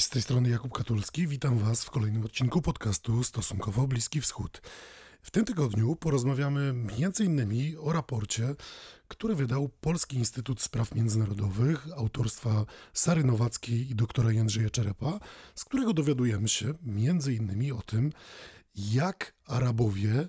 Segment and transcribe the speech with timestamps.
[0.00, 1.26] Cześć, z tej strony Jakub Katulski.
[1.26, 4.62] Witam Was w kolejnym odcinku podcastu Stosunkowo Bliski Wschód.
[5.22, 7.76] W tym tygodniu porozmawiamy m.in.
[7.80, 8.54] o raporcie,
[9.08, 15.20] który wydał Polski Instytut Spraw Międzynarodowych autorstwa Sary Nowackiej i doktora Jędrzeja Czerepa,
[15.54, 17.72] z którego dowiadujemy się m.in.
[17.72, 18.12] o tym,
[18.74, 20.28] jak Arabowie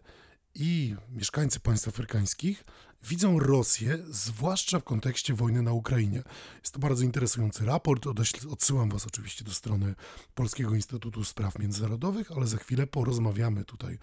[0.56, 2.64] i mieszkańcy państw afrykańskich
[3.04, 6.24] widzą Rosję, zwłaszcza w kontekście wojny na Ukrainie.
[6.60, 8.08] Jest to bardzo interesujący raport.
[8.50, 9.96] Odsyłam Was oczywiście do strony
[10.36, 13.98] Polskiego Instytutu Spraw Międzynarodowych, ale za chwilę porozmawiamy tutaj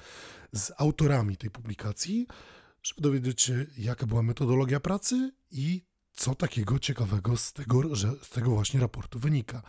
[0.53, 2.27] z autorami tej publikacji,
[2.83, 8.29] żeby dowiedzieć się, jaka była metodologia pracy i co takiego ciekawego z tego, że z
[8.29, 9.63] tego właśnie raportu wynika.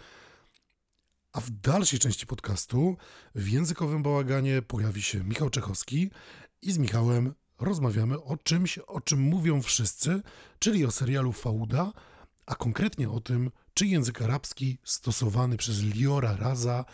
[1.34, 2.98] A w dalszej części podcastu
[3.36, 6.12] w językowym bałaganie pojawi się Michał Czechowski
[6.62, 10.22] i z Michałem rozmawiamy o czymś, o czym mówią wszyscy,
[10.60, 11.94] czyli o serialu Fauda,
[12.46, 16.86] a konkretnie o tym, czy język arabski stosowany przez Liora Raza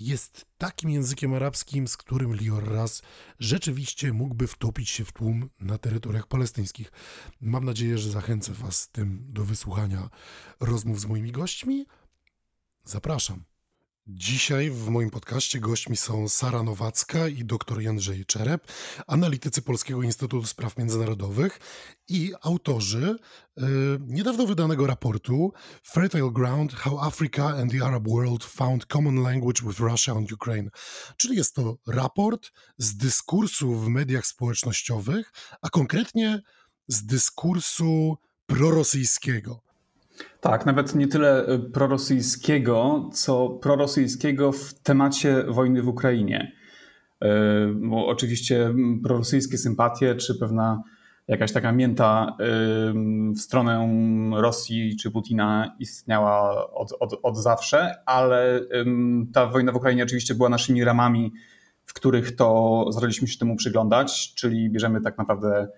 [0.00, 3.02] jest takim językiem arabskim, z którym Lior Raz
[3.38, 6.92] rzeczywiście mógłby wtopić się w tłum na terytoriach palestyńskich.
[7.40, 10.10] Mam nadzieję, że zachęcę Was tym do wysłuchania
[10.60, 11.86] rozmów z moimi gośćmi.
[12.84, 13.49] Zapraszam.
[14.14, 18.66] Dzisiaj w moim podcaście gośćmi są Sara Nowacka i dr Jędrzej Czerep,
[19.06, 21.60] analitycy Polskiego Instytutu Spraw Międzynarodowych
[22.08, 23.16] i autorzy
[23.58, 23.62] y,
[24.06, 25.52] niedawno wydanego raportu
[25.86, 30.70] Fertile Ground How Africa and the Arab World Found Common Language with Russia and Ukraine.
[31.16, 36.40] Czyli jest to raport z dyskursu w mediach społecznościowych, a konkretnie
[36.88, 39.69] z dyskursu prorosyjskiego
[40.40, 46.52] tak, nawet nie tyle y, prorosyjskiego, co prorosyjskiego w temacie wojny w Ukrainie.
[47.24, 47.26] Y,
[47.74, 50.82] bo oczywiście prorosyjskie sympatie, czy pewna
[51.28, 52.44] jakaś taka mięta y,
[53.32, 53.88] w stronę
[54.36, 58.60] Rosji czy Putina istniała od, od, od zawsze, ale
[59.32, 61.32] ta wojna w Ukrainie oczywiście była naszymi ramami,
[61.84, 65.68] w których to zaczęliśmy się temu przyglądać, czyli bierzemy tak naprawdę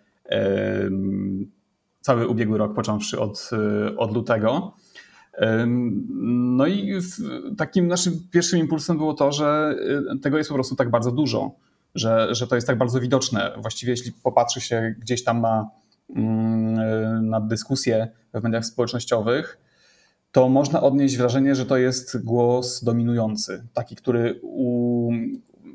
[2.02, 3.50] cały ubiegły rok, począwszy od,
[3.90, 4.72] y, od lutego.
[6.56, 7.00] No i
[7.56, 9.74] takim naszym pierwszym impulsem było to, że
[10.14, 11.50] y, tego jest po prostu tak bardzo dużo,
[11.94, 13.52] że, że to jest tak bardzo widoczne.
[13.58, 15.70] Właściwie jeśli popatrzy się gdzieś tam na,
[16.10, 16.14] y,
[17.22, 19.58] na dyskusję w mediach społecznościowych,
[20.32, 25.10] to można odnieść wrażenie, że to jest głos dominujący, taki, który u,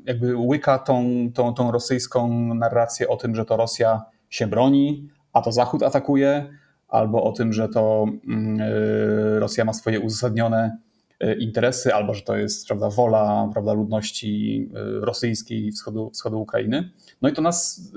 [0.04, 5.42] jakby łyka tą, tą, tą rosyjską narrację o tym, że to Rosja się broni, a
[5.42, 6.58] to Zachód atakuje,
[6.88, 10.78] albo o tym, że to mm, y, Rosja ma swoje uzasadnione
[11.24, 16.90] y, interesy, albo że to jest prawda, wola prawda, ludności y, rosyjskiej wschodu, wschodu Ukrainy.
[17.22, 17.90] No i to nas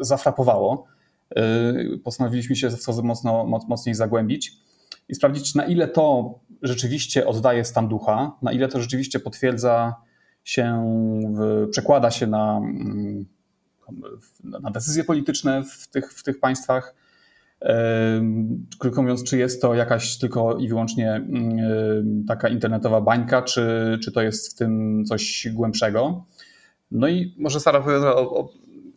[0.00, 0.86] zafrapowało.
[2.04, 4.52] Postanowiliśmy się w to mocno, mocniej zagłębić
[5.08, 9.94] i sprawdzić, na ile to rzeczywiście oddaje stan ducha, na ile to rzeczywiście potwierdza
[10.44, 10.84] się,
[11.70, 13.26] przekłada się na mm,
[14.44, 16.94] na decyzje polityczne w tych, w tych państwach.
[18.78, 21.26] Krótko mówiąc, czy jest to jakaś tylko i wyłącznie
[22.28, 26.24] taka internetowa bańka, czy, czy to jest w tym coś głębszego.
[26.90, 28.50] No i może Sara opowiada o,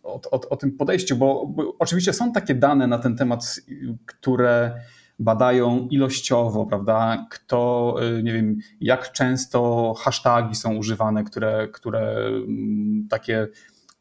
[0.03, 3.56] o, o, o tym podejściu, bo, bo, oczywiście są takie dane na ten temat,
[4.06, 4.81] które
[5.19, 7.28] badają ilościowo, prawda?
[7.31, 12.31] Kto, y, nie wiem, jak często hasztagi są używane, które, które
[13.09, 13.47] takie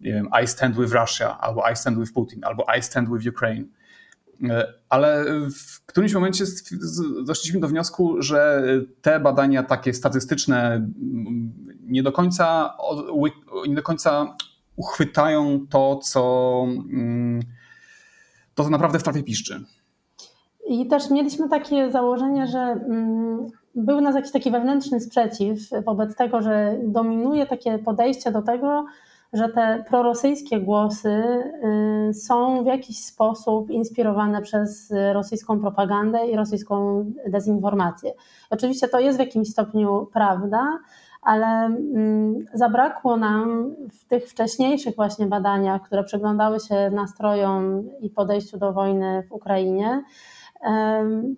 [0.01, 3.65] wiem, I stand with Russia, albo I stand with Putin, albo I stand with Ukraine.
[4.49, 6.45] E, ale w którymś momencie
[7.25, 8.63] doszliśmy do wniosku, że
[9.03, 10.89] te badania takie statystyczne
[11.83, 12.77] nie do końca,
[13.69, 14.37] nie do końca
[14.77, 16.67] uchwytają to, co,
[18.55, 19.65] to, co naprawdę w trawie piszczy.
[20.67, 22.81] I też mieliśmy takie założenie, że
[23.75, 28.85] był u nas jakiś taki wewnętrzny sprzeciw wobec tego, że dominuje takie podejście do tego,
[29.33, 31.23] że te prorosyjskie głosy
[32.11, 38.13] y, są w jakiś sposób inspirowane przez rosyjską propagandę i rosyjską dezinformację.
[38.51, 40.79] Oczywiście to jest w jakimś stopniu prawda,
[41.23, 48.59] ale mm, zabrakło nam w tych wcześniejszych właśnie badaniach, które przyglądały się nastrojom i podejściu
[48.59, 50.03] do wojny w Ukrainie,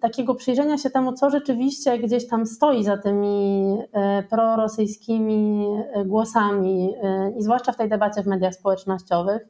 [0.01, 6.95] takiego przyjrzenia się temu, co rzeczywiście gdzieś tam stoi za tymi e, prorosyjskimi e, głosami,
[7.03, 9.49] e, i zwłaszcza w tej debacie w mediach społecznościowych,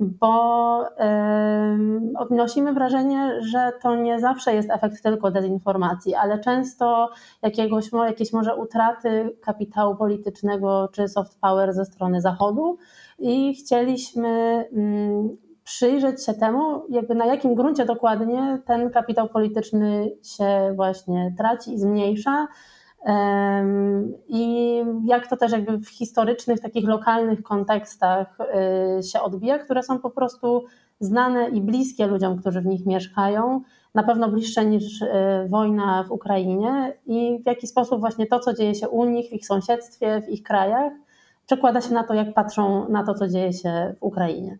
[0.00, 0.84] bo
[2.18, 7.10] odnosimy wrażenie, że to nie zawsze jest efekt tylko dezinformacji, ale często
[7.42, 12.78] jakiegoś, jakiejś może utraty kapitału politycznego czy soft power ze strony Zachodu
[13.18, 14.28] i chcieliśmy
[14.72, 15.36] mm,
[15.76, 21.78] przyjrzeć się temu, jakby na jakim gruncie dokładnie ten kapitał polityczny się właśnie traci i
[21.78, 22.48] zmniejsza
[24.28, 28.38] I jak to też jakby w historycznych, takich lokalnych kontekstach
[28.98, 30.64] y, się odbija, które są po prostu
[31.00, 33.60] znane i bliskie ludziom, którzy w nich mieszkają,
[33.94, 35.08] na pewno bliższe niż y,
[35.48, 39.32] wojna w Ukrainie i w jaki sposób właśnie to, co dzieje się u nich, w
[39.32, 40.92] ich sąsiedztwie, w ich krajach,
[41.46, 44.58] przekłada się na to, jak patrzą na to, co dzieje się w Ukrainie.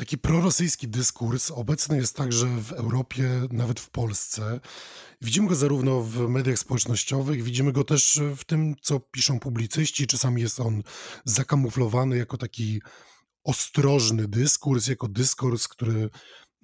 [0.00, 4.60] Taki prorosyjski dyskurs obecny jest także w Europie, nawet w Polsce.
[5.20, 10.06] Widzimy go zarówno w mediach społecznościowych, widzimy go też w tym, co piszą publicyści.
[10.06, 10.82] Czasami jest on
[11.24, 12.82] zakamuflowany jako taki
[13.44, 16.10] ostrożny dyskurs, jako dyskurs, który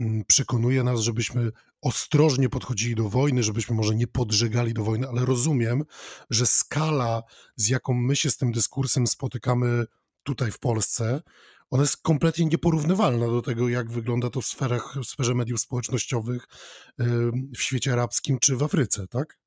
[0.00, 5.24] mm, przekonuje nas, żebyśmy ostrożnie podchodzili do wojny, żebyśmy może nie podżegali do wojny, ale
[5.24, 5.84] rozumiem,
[6.30, 7.22] że skala,
[7.56, 9.86] z jaką my się z tym dyskursem spotykamy
[10.22, 11.22] tutaj w Polsce,
[11.70, 16.46] ona jest kompletnie nieporównywalna do tego, jak wygląda to w, sferach, w sferze mediów społecznościowych
[17.56, 19.38] w świecie arabskim czy w Afryce, tak?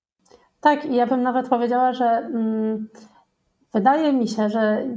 [0.62, 2.88] Tak, i ja bym nawet powiedziała, że mm,
[3.74, 4.88] wydaje mi się, że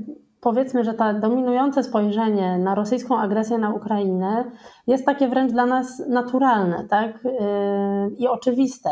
[0.41, 4.51] powiedzmy, że to dominujące spojrzenie na rosyjską agresję na Ukrainę
[4.87, 7.25] jest takie wręcz dla nas naturalne tak?
[7.25, 7.31] Yy,
[8.19, 8.91] i oczywiste.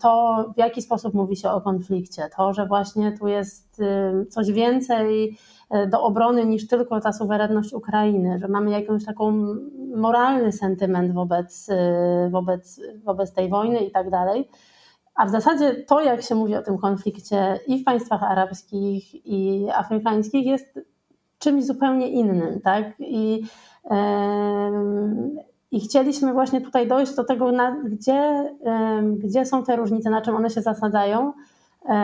[0.00, 3.82] To, w jaki sposób mówi się o konflikcie, to, że właśnie tu jest
[4.30, 5.38] coś więcej
[5.90, 9.54] do obrony niż tylko ta suwerenność Ukrainy, że mamy jakąś taką
[9.96, 11.70] moralny sentyment wobec,
[12.30, 14.48] wobec, wobec tej wojny i tak dalej.
[15.16, 19.66] A w zasadzie to, jak się mówi o tym konflikcie i w państwach arabskich, i
[19.74, 20.80] afrykańskich, jest
[21.38, 22.84] czymś zupełnie innym, tak?
[22.98, 23.42] I,
[23.90, 23.96] yy,
[25.70, 30.22] i chcieliśmy właśnie tutaj dojść do tego, na, gdzie, yy, gdzie są te różnice, na
[30.22, 31.32] czym one się zasadzają.
[31.88, 31.94] Yy,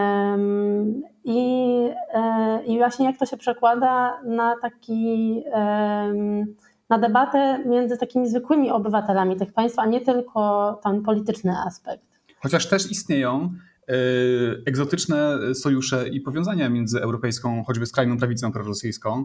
[2.83, 5.43] właśnie jak to się przekłada na taki
[6.93, 12.05] na debatę między takimi zwykłymi obywatelami tych państw, a nie tylko ten polityczny aspekt.
[12.41, 13.51] Chociaż też istnieją
[13.89, 13.95] e,
[14.67, 19.25] egzotyczne sojusze i powiązania między europejską, choćby skrajną prawicą prorosyjską,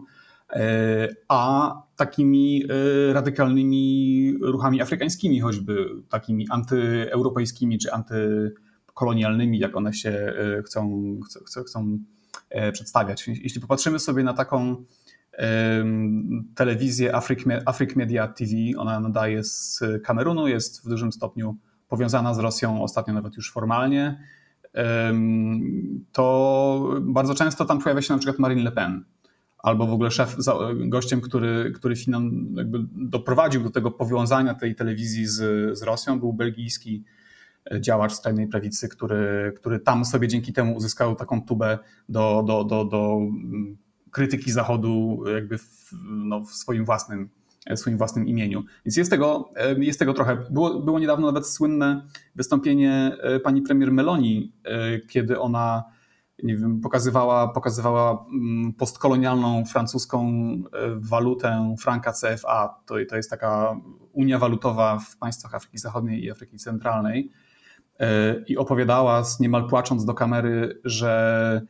[0.50, 10.32] e, a takimi e, radykalnymi ruchami afrykańskimi, choćby takimi antyeuropejskimi czy antykolonialnymi, jak one się
[10.64, 10.90] chcą,
[11.26, 11.98] chcą, chcą
[12.72, 13.28] przedstawiać.
[13.28, 14.84] Jeśli popatrzymy sobie na taką
[16.54, 17.16] telewizję
[17.66, 21.56] Afryk Media TV, ona nadaje z Kamerunu, jest w dużym stopniu
[21.88, 24.20] powiązana z Rosją, ostatnio nawet już formalnie,
[26.12, 29.04] to bardzo często tam pojawia się na przykład Marine Le Pen,
[29.58, 30.36] albo w ogóle szef,
[30.86, 31.94] gościem, który, który
[32.54, 37.17] jakby doprowadził do tego powiązania tej telewizji z, z Rosją, był belgijski e,
[37.80, 41.78] działacz skrajnej prawicy, który, który tam sobie dzięki temu uzyskał taką tubę
[42.08, 43.76] do, do, do, do mm,
[44.10, 47.28] krytyki Zachodu jakby w, no, w swoim własnym
[47.76, 48.64] w swoim własnym imieniu.
[48.84, 50.36] Więc jest tego, jest tego trochę.
[50.50, 55.84] Było, było niedawno nawet słynne wystąpienie e, pani premier Meloni, e, kiedy ona
[56.42, 60.62] nie wiem, pokazywała, pokazywała mm, postkolonialną francuską e,
[60.96, 62.80] walutę franka CFA.
[62.86, 63.80] To, to jest taka
[64.12, 67.30] unia walutowa w państwach Afryki Zachodniej i Afryki Centralnej.
[68.46, 71.62] I opowiadała, niemal płacząc do kamery, że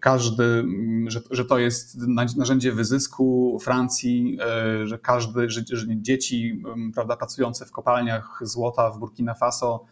[0.00, 0.64] każdy,
[1.06, 1.98] że, że to jest
[2.36, 6.62] narzędzie wyzysku Francji, e, że każdy, że, że dzieci
[6.94, 9.84] prawda, pracujące w kopalniach złota w Burkina Faso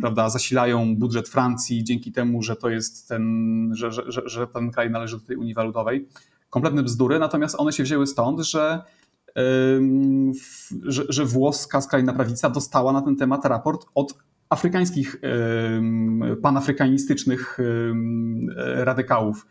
[0.00, 4.90] prawda, zasilają budżet Francji dzięki temu, że to jest ten, że, że, że ten kraj
[4.90, 6.08] należy do tej Unii Walutowej.
[6.50, 8.82] Kompletne bzdury, natomiast one się wzięły stąd, że
[10.82, 14.14] że, że włoska skrajna prawica dostała na ten temat raport od
[14.50, 15.16] afrykańskich,
[16.42, 17.58] panafrykanistycznych
[18.56, 19.46] radykałów.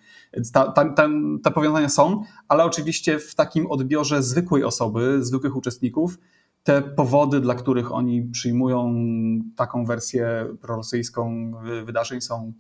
[0.54, 1.10] Ta, ta, ta,
[1.44, 6.18] te powiązania są, ale oczywiście w takim odbiorze zwykłej osoby, zwykłych uczestników,
[6.64, 8.96] te powody, dla których oni przyjmują
[9.56, 11.52] taką wersję prorosyjską
[11.86, 12.54] wydarzeń są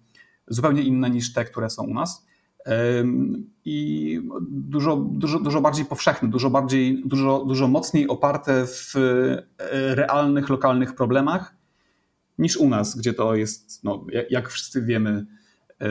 [0.48, 2.26] zupełnie inne niż te, które są u nas.
[3.66, 10.50] I dużo, dużo, dużo bardziej powszechne, dużo, bardziej, dużo, dużo mocniej oparte w e, realnych,
[10.50, 11.59] lokalnych problemach
[12.40, 15.26] niż u nas, gdzie to jest, no, jak wszyscy wiemy,
[15.80, 15.88] yy,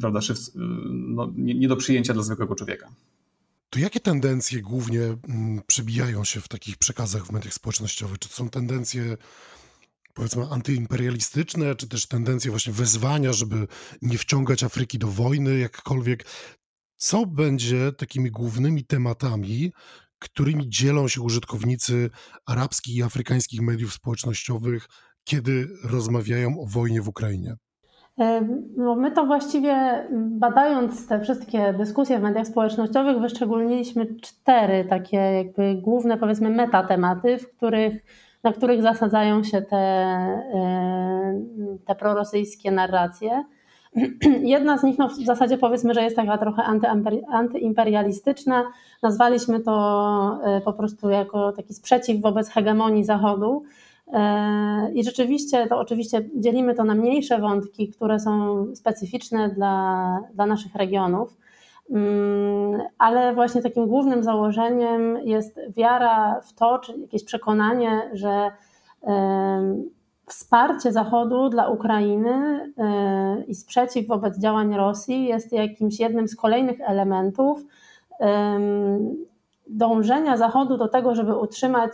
[0.00, 0.20] prawda,
[0.92, 2.92] no, nie, nie do przyjęcia dla zwykłego człowieka.
[3.70, 8.18] To jakie tendencje głównie mm, przebijają się w takich przekazach w mediach społecznościowych?
[8.18, 9.16] Czy to są tendencje
[10.14, 13.66] powiedzmy antyimperialistyczne, czy też tendencje właśnie wezwania, żeby
[14.02, 16.26] nie wciągać Afryki do wojny jakkolwiek?
[16.96, 19.72] Co będzie takimi głównymi tematami,
[20.18, 22.10] którymi dzielą się użytkownicy
[22.46, 24.88] arabskich i afrykańskich mediów społecznościowych
[25.24, 27.54] kiedy rozmawiają o wojnie w Ukrainie?
[28.76, 35.74] No my to właściwie badając te wszystkie dyskusje w mediach społecznościowych wyszczególniliśmy cztery takie jakby
[35.74, 38.04] główne powiedzmy metatematy, w których
[38.42, 40.16] na których zasadzają się te,
[41.86, 43.44] te prorosyjskie narracje.
[44.42, 46.62] Jedna z nich no, w zasadzie powiedzmy, że jest taka trochę
[47.32, 48.64] antyimperialistyczna.
[49.02, 53.62] Nazwaliśmy to po prostu jako taki sprzeciw wobec hegemonii Zachodu.
[54.94, 60.74] I rzeczywiście, to oczywiście dzielimy to na mniejsze wątki, które są specyficzne dla, dla naszych
[60.74, 61.36] regionów,
[61.90, 68.50] mm, ale właśnie takim głównym założeniem jest wiara w to, czy jakieś przekonanie, że
[70.26, 72.32] wsparcie Zachodu dla Ukrainy
[72.78, 77.64] e, i sprzeciw wobec działań Rosji jest jakimś jednym z kolejnych elementów
[79.66, 81.90] dążenia Zachodu do tego, żeby utrzymać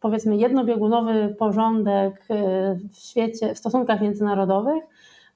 [0.00, 4.84] powiedzmy jednobiegunowy porządek y, w świecie, w stosunkach międzynarodowych,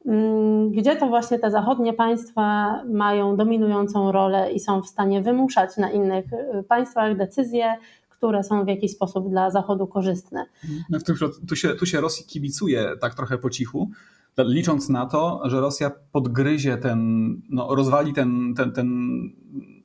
[0.06, 5.76] mm, gdzie to właśnie te zachodnie państwa mają dominującą rolę i są w stanie wymuszać
[5.76, 7.76] na innych y, państwach decyzje,
[8.08, 10.46] które są w jakiś sposób dla Zachodu korzystne.
[10.90, 11.16] No w tym,
[11.48, 13.90] tu, się, tu się Rosji kibicuje tak trochę po cichu,
[14.38, 17.00] licząc na to, że Rosja podgryzie ten,
[17.50, 18.88] no, rozwali ten, ten, ten,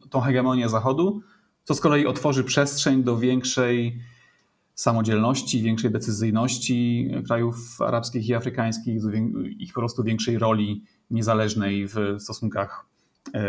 [0.10, 1.22] tą hegemonię Zachodu,
[1.64, 4.00] co z kolei otworzy przestrzeń do większej
[4.76, 9.02] samodzielności, większej decyzyjności krajów arabskich i afrykańskich,
[9.60, 12.86] ich po prostu większej roli niezależnej w stosunkach
[13.34, 13.42] e,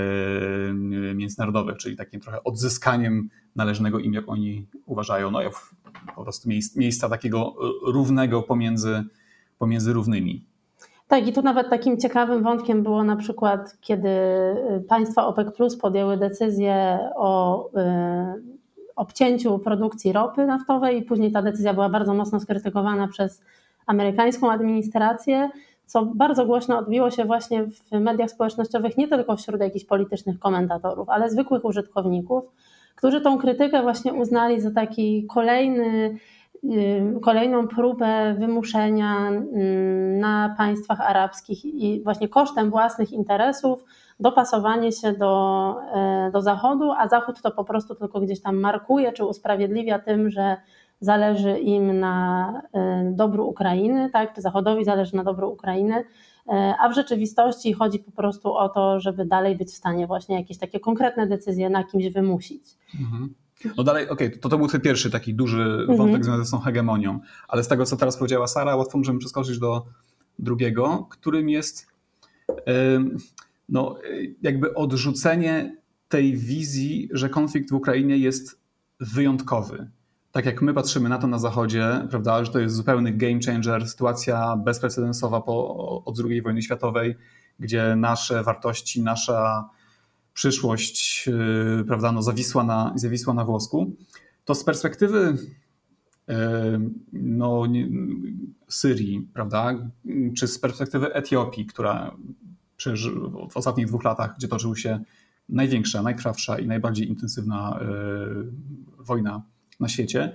[1.14, 5.40] międzynarodowych, czyli takim trochę odzyskaniem należnego im, jak oni uważają, no
[6.16, 7.54] po prostu miejsca takiego
[7.87, 9.04] równego pomiędzy,
[9.59, 10.45] pomiędzy równymi.
[11.09, 14.09] Tak, i tu nawet takim ciekawym wątkiem było na przykład, kiedy
[14.88, 18.55] państwa OPEC Plus podjęły decyzję o y,
[18.96, 23.42] obcięciu produkcji ropy naftowej i później ta decyzja była bardzo mocno skrytykowana przez
[23.86, 25.50] amerykańską administrację,
[25.86, 31.08] co bardzo głośno odbiło się właśnie w mediach społecznościowych, nie tylko wśród jakichś politycznych komentatorów,
[31.08, 32.44] ale zwykłych użytkowników,
[32.96, 36.18] którzy tą krytykę właśnie uznali za taki kolejny
[37.22, 39.30] kolejną próbę wymuszenia
[40.20, 43.84] na państwach arabskich i właśnie kosztem własnych interesów
[44.20, 49.12] dopasowanie się do, e, do Zachodu, a Zachód to po prostu tylko gdzieś tam markuje
[49.12, 50.56] czy usprawiedliwia tym, że
[51.00, 56.04] zależy im na e, dobru Ukrainy, tak, czy Zachodowi zależy na dobru Ukrainy,
[56.48, 60.36] e, a w rzeczywistości chodzi po prostu o to, żeby dalej być w stanie właśnie
[60.36, 62.64] jakieś takie konkretne decyzje na kimś wymusić.
[63.00, 63.34] Mhm.
[63.76, 65.99] No dalej, okej, okay, to, to był ten pierwszy taki duży mhm.
[65.99, 69.58] wątek związany z tą hegemonią, ale z tego, co teraz powiedziała Sara, łatwo możemy przeskoczyć
[69.58, 69.87] do
[70.38, 71.87] drugiego, którym jest
[73.68, 73.99] no,
[74.42, 75.76] jakby odrzucenie
[76.08, 78.61] tej wizji, że konflikt w Ukrainie jest
[79.00, 79.90] wyjątkowy.
[80.32, 83.88] Tak jak my patrzymy na to na Zachodzie, prawda, że to jest zupełny game changer,
[83.88, 87.16] sytuacja bezprecedensowa po, od II wojny światowej,
[87.58, 89.68] gdzie nasze wartości, nasza
[90.36, 93.96] przyszłość yy, prawda, no, zawisła, na, zawisła na włosku,
[94.44, 95.36] to z perspektywy
[96.28, 96.34] yy,
[97.12, 97.62] no,
[98.68, 99.74] Syrii, prawda,
[100.36, 102.16] czy z perspektywy Etiopii, która
[102.76, 103.10] przecież
[103.50, 105.00] w ostatnich dwóch latach, gdzie toczył się
[105.48, 107.86] największa, najkrwawsza i najbardziej intensywna e,
[108.98, 109.42] wojna
[109.80, 110.32] na świecie.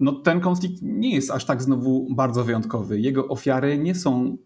[0.00, 3.00] No, ten konflikt nie jest aż tak znowu bardzo wyjątkowy.
[3.00, 4.36] Jego ofiary nie są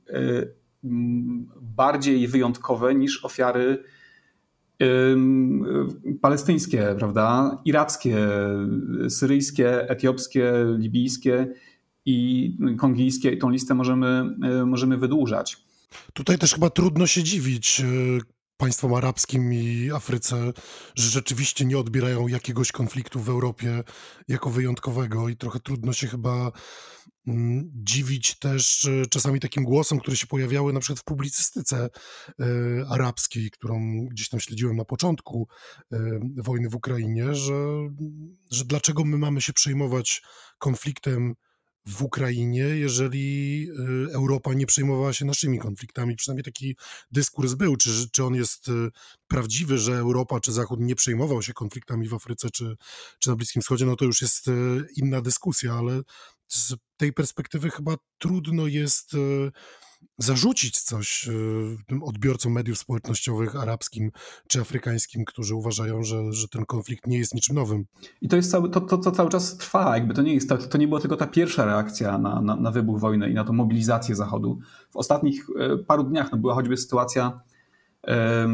[1.61, 3.85] bardziej wyjątkowe niż ofiary
[6.21, 7.59] palestyńskie, prawda?
[7.65, 8.17] Irackie,
[9.09, 11.55] syryjskie, etiopskie, libijskie
[12.07, 13.31] i kongijskie.
[13.31, 15.57] I tą listę możemy, e, możemy wydłużać.
[16.13, 17.85] Tutaj też chyba trudno się dziwić e,
[18.57, 20.53] państwom arabskim i Afryce,
[20.95, 23.83] że rzeczywiście nie odbierają jakiegoś konfliktu w Europie
[24.29, 26.53] jako wyjątkowego i trochę trudno się chyba
[27.75, 32.45] dziwić też e, czasami takim głosom, które się pojawiały na przykład w publicystyce e,
[32.89, 35.49] arabskiej, którą gdzieś tam śledziłem na początku
[36.37, 37.55] wojny w Ukrainie, że,
[38.51, 40.23] że dlaczego my mamy się przejmować
[40.59, 41.35] konfliktem
[41.87, 43.67] w Ukrainie, jeżeli
[44.09, 46.17] y, Europa nie przejmowała się naszymi konfliktami.
[46.17, 46.77] Przynajmniej taki
[47.11, 47.77] dyskurs był.
[47.77, 48.73] Czy, czy on jest y,
[49.29, 52.77] prawdziwy, że Europa czy Zachód nie przejmował się konfliktami w Afryce czy,
[53.19, 56.03] czy na Bliskim Wschodzie, no to już jest y, inna dyskusja, ale
[56.49, 59.17] z tej perspektywy chyba trudno jest
[60.19, 64.11] zarzucić coś y, tym odbiorcom mediów społecznościowych arabskim
[64.49, 67.85] czy afrykańskim, którzy uważają, że, że ten konflikt nie jest niczym nowym.
[68.21, 70.59] I to jest cały, to, to, to cały czas trwa, jakby to nie jest, to,
[70.59, 73.53] to nie była tylko ta pierwsza reakcja na, na, na wybuch wojny i na tą
[73.53, 74.59] mobilizację Zachodu.
[74.91, 77.41] W ostatnich e, paru dniach no, była choćby sytuacja
[78.07, 78.49] e,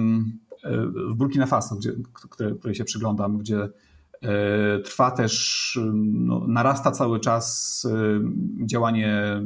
[1.11, 3.69] w Burkina Faso, gdzie, które, której się przyglądam, gdzie
[4.85, 7.87] trwa też, no, narasta cały czas
[8.67, 9.43] działanie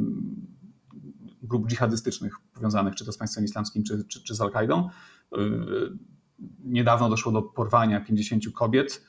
[1.46, 4.88] grup dżihadystycznych powiązanych czy to z państwem islamskim, czy, czy, czy z Al-Kaidą.
[5.32, 5.38] Y,
[6.64, 9.04] niedawno doszło do porwania 50 kobiet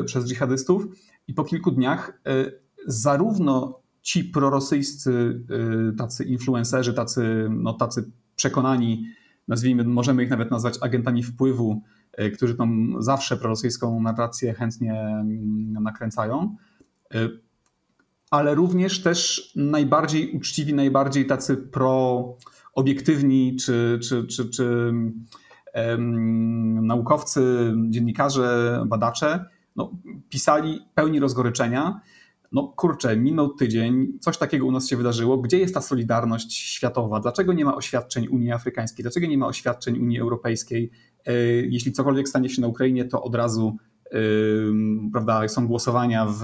[0.00, 0.86] y, przez dżihadystów.
[1.26, 2.20] i po kilku dniach
[2.86, 5.40] zarówno ci prorosyjscy
[5.98, 9.06] tacy influencerzy, tacy, no, tacy przekonani,
[9.48, 11.82] nazwijmy, możemy ich nawet nazwać agentami wpływu,
[12.34, 12.68] którzy tą
[12.98, 16.56] zawsze prorosyjską narrację chętnie mm, nakręcają,
[18.30, 24.92] ale również też najbardziej uczciwi, najbardziej tacy pro-obiektywni czy, czy, czy, czy
[26.82, 29.44] naukowcy, dziennikarze, badacze
[29.78, 29.92] no,
[30.28, 32.00] pisali pełni rozgoryczenia.
[32.52, 35.38] No kurczę, minął tydzień, coś takiego u nas się wydarzyło.
[35.38, 37.20] Gdzie jest ta solidarność światowa?
[37.20, 39.02] Dlaczego nie ma oświadczeń Unii Afrykańskiej?
[39.02, 40.90] Dlaczego nie ma oświadczeń Unii Europejskiej?
[41.26, 43.76] E, jeśli cokolwiek stanie się na Ukrainie, to od razu
[45.12, 46.40] prawda, są głosowania w,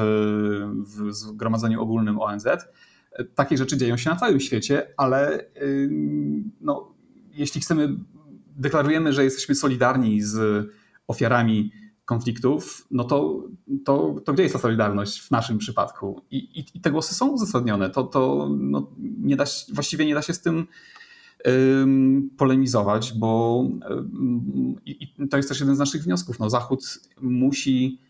[0.76, 2.46] w Zgromadzeniu Ogólnym ONZ.
[3.34, 5.44] Takie rzeczy dzieją się na całym świecie, ale
[6.60, 6.94] no,
[7.32, 7.96] jeśli chcemy,
[8.56, 10.66] deklarujemy, że jesteśmy solidarni z
[11.08, 11.72] ofiarami
[12.04, 13.44] konfliktów, no to,
[13.84, 16.22] to, to gdzie jest ta solidarność w naszym przypadku?
[16.30, 17.90] I, i, i te głosy są uzasadnione.
[17.90, 20.66] To, to no, nie da, właściwie nie da się z tym
[22.36, 23.64] polemizować, bo
[24.86, 26.38] i to jest też jeden z naszych wniosków.
[26.38, 28.00] No, Zachód musi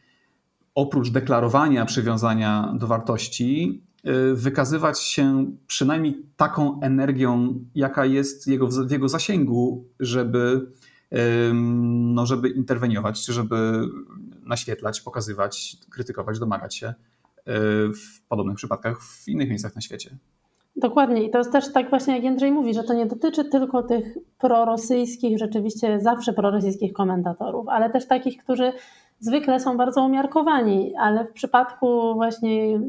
[0.75, 8.91] oprócz deklarowania przywiązania do wartości, y, wykazywać się przynajmniej taką energią, jaka jest jego, w
[8.91, 10.73] jego zasięgu, żeby,
[12.15, 13.89] no, żeby interweniować, żeby
[14.43, 16.95] naświetlać, pokazywać, krytykować, domagać się y,
[17.93, 20.19] w podobnych przypadkach w innych miejscach na świecie.
[20.77, 21.23] Dokładnie.
[21.23, 24.19] I to jest też tak właśnie jak Jędrzej mówi, że to nie dotyczy tylko tych
[24.39, 28.73] prorosyjskich, rzeczywiście zawsze prorosyjskich komentatorów, ale też takich, którzy
[29.21, 32.81] zwykle są bardzo umiarkowani, ale w przypadku właśnie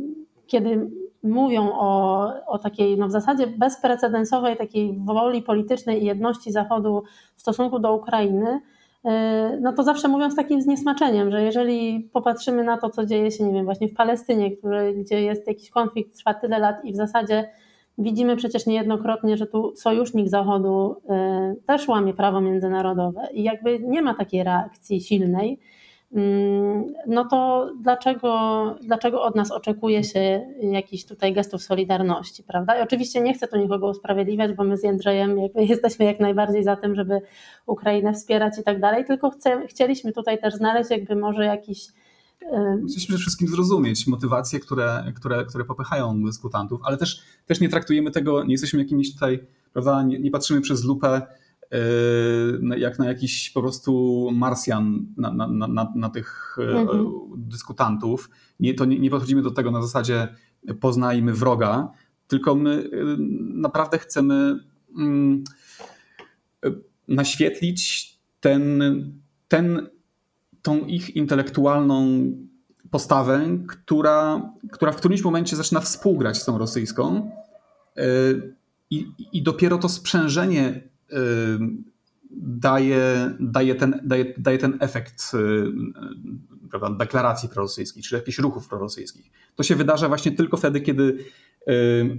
[0.48, 0.90] kiedy
[1.24, 7.04] mówią o, o takiej no w zasadzie bezprecedensowej takiej woli politycznej i jedności Zachodu
[7.36, 8.62] w stosunku do Ukrainy,
[9.06, 13.32] e, no to zawsze mówią z takim zniesmaczeniem, że jeżeli popatrzymy na to, co dzieje
[13.32, 16.94] się, nie wiem, właśnie w Palestynie, który, gdzie jest jakiś konflikt, trwa tyle lat i
[16.94, 17.50] w zasadzie
[17.98, 20.96] Widzimy przecież niejednokrotnie, że tu sojusznik Zachodu
[21.52, 25.60] y, też łamie prawo międzynarodowe i jakby nie ma takiej reakcji silnej,
[26.14, 32.80] mm, no to dlaczego, dlaczego od nas oczekuje się jakichś tutaj gestów solidarności, prawda?
[32.80, 36.76] I oczywiście nie chcę tu nikogo usprawiedliwiać, bo my z Jędrzejem jesteśmy jak najbardziej za
[36.76, 37.22] tym, żeby
[37.66, 41.88] Ukrainę wspierać i tak dalej, tylko chcę, chcieliśmy tutaj też znaleźć jakby może jakiś
[42.88, 48.12] Chcieliśmy przede wszystkim zrozumieć motywacje, które, które, które popychają dyskutantów, ale też, też nie traktujemy
[48.12, 51.22] tego, nie jesteśmy jakimiś tutaj, prawda, nie, nie patrzymy przez lupę
[51.72, 57.08] yy, jak na jakiś po prostu Marsjan na, na, na, na tych e, mhm.
[57.38, 58.30] dyskutantów.
[58.60, 60.28] Nie, to nie, nie podchodzimy do tego na zasadzie
[60.80, 61.92] poznajmy wroga,
[62.28, 63.16] tylko my e,
[63.54, 64.60] naprawdę chcemy
[64.98, 65.44] mm,
[67.08, 68.82] naświetlić ten,
[69.48, 69.88] ten
[70.66, 72.32] tą ich intelektualną
[72.92, 77.32] postawę, która, która w którymś momencie zaczyna współgrać z tą rosyjską.
[77.98, 78.02] E,
[78.90, 81.18] I, i dopiero to sprzężenie e,
[82.42, 85.38] daje, daje, ten, daje, daje ten efekt e,
[86.70, 89.32] prawda, deklaracji prorosyjskiej, czy jakichś ruchów prorosyjskich.
[89.56, 91.26] To się wydarza właśnie tylko wtedy, kiedy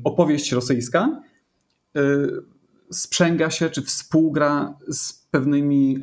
[0.05, 1.23] opowieść rosyjska
[2.91, 5.99] sprzęga się, czy współgra z pewnymi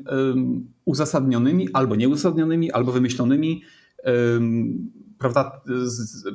[0.85, 3.61] uzasadnionymi, albo nieuzasadnionymi, albo wymyślonymi
[5.17, 5.61] prawda,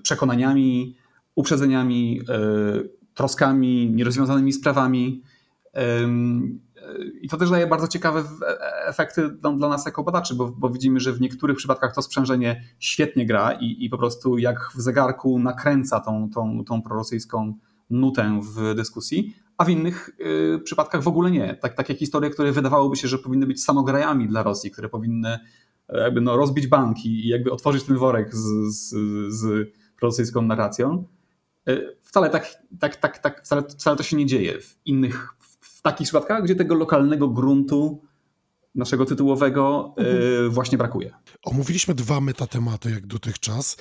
[0.02, 0.96] przekonaniami,
[1.34, 2.34] uprzedzeniami, e,
[3.14, 5.22] troskami, nierozwiązanymi sprawami.
[7.22, 8.24] I to też daje bardzo ciekawe
[8.86, 13.26] efekty dla nas jako badaczy, bo, bo, widzimy, że w niektórych przypadkach to sprzężenie świetnie
[13.26, 17.54] gra i, i po prostu jak w zegarku nakręca tą, tą, tą prorosyjską
[17.90, 21.54] nutę w dyskusji, a w innych y, przypadkach w ogóle nie.
[21.54, 25.38] Tak, takie historie, które wydawałoby się, że powinny być samograjami dla Rosji, które powinny
[25.88, 28.94] e, jakby no, rozbić banki i jakby otworzyć ten worek z, z,
[29.34, 29.72] z
[30.02, 31.04] rosyjską narracją.
[31.68, 34.60] E, wcale tak, tak, tak, tak wcale, wcale to się nie dzieje.
[34.60, 35.28] W innych,
[35.60, 38.02] w takich przypadkach, gdzie tego lokalnego gruntu
[38.74, 40.50] naszego tytułowego e, mhm.
[40.50, 41.14] właśnie brakuje.
[41.44, 43.76] Omówiliśmy dwa metatematy jak dotychczas.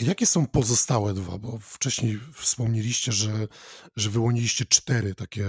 [0.00, 1.38] A jakie są pozostałe dwa?
[1.38, 3.30] Bo wcześniej wspomnieliście, że,
[3.96, 5.44] że wyłoniliście cztery takie,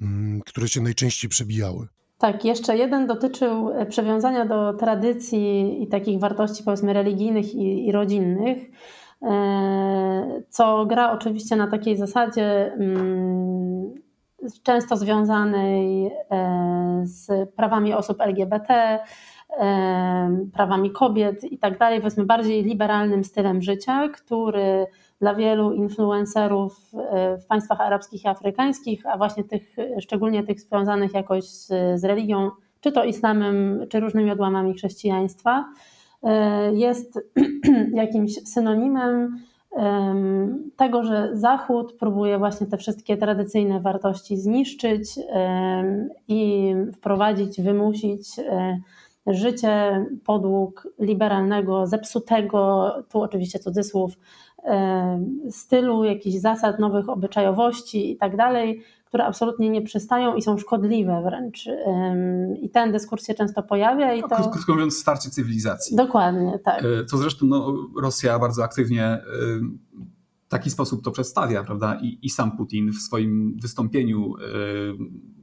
[0.00, 1.88] mm, które się najczęściej przebijały.
[2.18, 7.92] Tak, jeszcze jeden dotyczył e, przywiązania do tradycji i takich wartości, powiedzmy, religijnych i, i
[7.92, 8.58] rodzinnych,
[9.22, 13.94] e, co gra oczywiście na takiej zasadzie mm,
[14.62, 18.98] często związanej e, z prawami osób LGBT,
[20.52, 24.86] prawami kobiet i tak dalej, powiedzmy bardziej liberalnym stylem życia, który
[25.20, 31.14] dla wielu influencerów e, w państwach arabskich i afrykańskich, a właśnie tych, szczególnie tych związanych
[31.14, 31.66] jakoś z,
[32.00, 35.64] z religią, czy to islamem, czy różnymi odłamami chrześcijaństwa,
[36.72, 37.20] jest
[37.92, 39.38] jakimś synonimem
[40.76, 45.10] tego, że Zachód próbuje właśnie te wszystkie tradycyjne wartości zniszczyć
[46.28, 48.28] i wprowadzić, wymusić
[49.26, 54.12] życie podług liberalnego, zepsutego, tu oczywiście cudzysłów,
[55.50, 61.22] stylu, jakichś zasad, nowych obyczajowości i tak dalej, które absolutnie nie przystają i są szkodliwe
[61.22, 61.68] wręcz.
[62.60, 64.14] I ten dyskurs się często pojawia.
[64.14, 64.50] I no, to...
[64.50, 65.96] Krótko mówiąc, starcie cywilizacji.
[65.96, 66.84] Dokładnie, tak.
[66.84, 69.18] E, co zresztą no, Rosja bardzo aktywnie
[70.46, 71.98] w taki sposób to przedstawia, prawda?
[72.02, 74.34] I, I sam Putin w swoim wystąpieniu,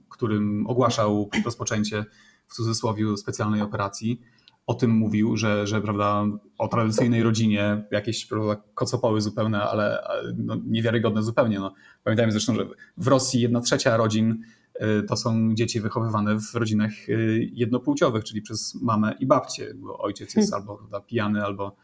[0.10, 2.06] którym ogłaszał rozpoczęcie
[2.48, 4.22] w cudzysłowie specjalnej operacji,
[4.68, 6.26] o tym mówił, że, że prawda,
[6.58, 10.04] o tradycyjnej rodzinie jakieś prawda, kocopoły zupełne, ale
[10.38, 11.60] no, niewiarygodne zupełnie.
[11.60, 11.74] No.
[12.04, 12.66] Pamiętajmy zresztą, że
[12.98, 14.44] w Rosji jedna trzecia rodzin
[14.76, 19.98] y, to są dzieci wychowywane w rodzinach y, jednopłciowych, czyli przez mamę i babcię, bo
[19.98, 20.70] ojciec jest hmm.
[20.70, 21.76] albo prawda, pijany, albo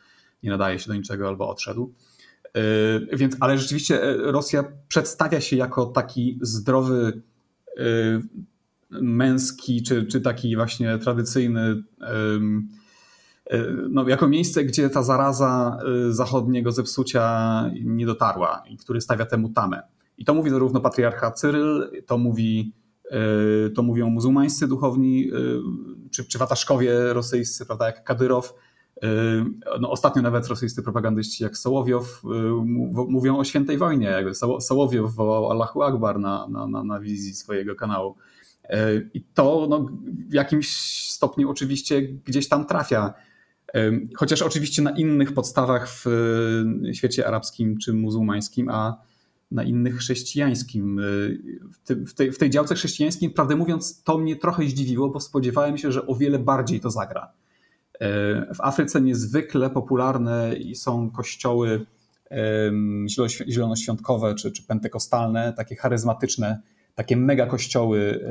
[0.44, 1.94] nie nadaje się do niczego, albo odszedł.
[2.58, 7.22] Y, więc, ale rzeczywiście Rosja przedstawia się jako taki zdrowy
[8.92, 11.84] męski, czy, czy taki właśnie tradycyjny,
[13.90, 15.78] no, jako miejsce, gdzie ta zaraza
[16.10, 19.82] y, zachodniego zepsucia nie dotarła i który stawia temu tamę.
[20.18, 22.74] I to mówi zarówno patriarcha Cyryl, to mówi
[23.68, 25.32] y, to mówią muzułmańscy duchowni,
[26.12, 28.54] czy, czy wataszkowie rosyjscy, prawda, jak Kadyrow.
[29.82, 32.22] No, ostatnio nawet rosyjscy propagandyści jak Sołowiow
[33.08, 34.24] mówią o świętej wojnie.
[34.60, 38.16] Sołowiow wołał Allahu Akbar na, na, na, na wizji swojego kanału.
[38.70, 39.90] E, I to no,
[40.30, 40.70] w jakimś
[41.10, 43.14] stopniu oczywiście gdzieś tam trafia.
[43.74, 46.08] E, chociaż oczywiście na innych podstawach w
[46.88, 49.02] e, świecie arabskim czy muzułmańskim, a
[49.52, 51.02] na innych chrześcijańskim.
[52.08, 55.92] W tej, w tej działce chrześcijańskiej, prawdę mówiąc, to mnie trochę zdziwiło, bo spodziewałem się,
[55.92, 57.32] że o wiele bardziej to zagra.
[58.56, 61.86] W Afryce niezwykle popularne są kościoły
[63.48, 66.62] zielonoświątkowe czy, czy pentekostalne, takie charyzmatyczne,
[67.00, 68.26] takie mega kościoły,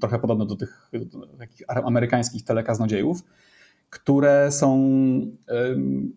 [0.00, 0.90] trochę podobne do tych
[1.38, 3.24] takich amerykańskich telekaznodziejów,
[3.90, 4.80] które są,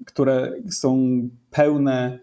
[0.06, 2.20] które są pełne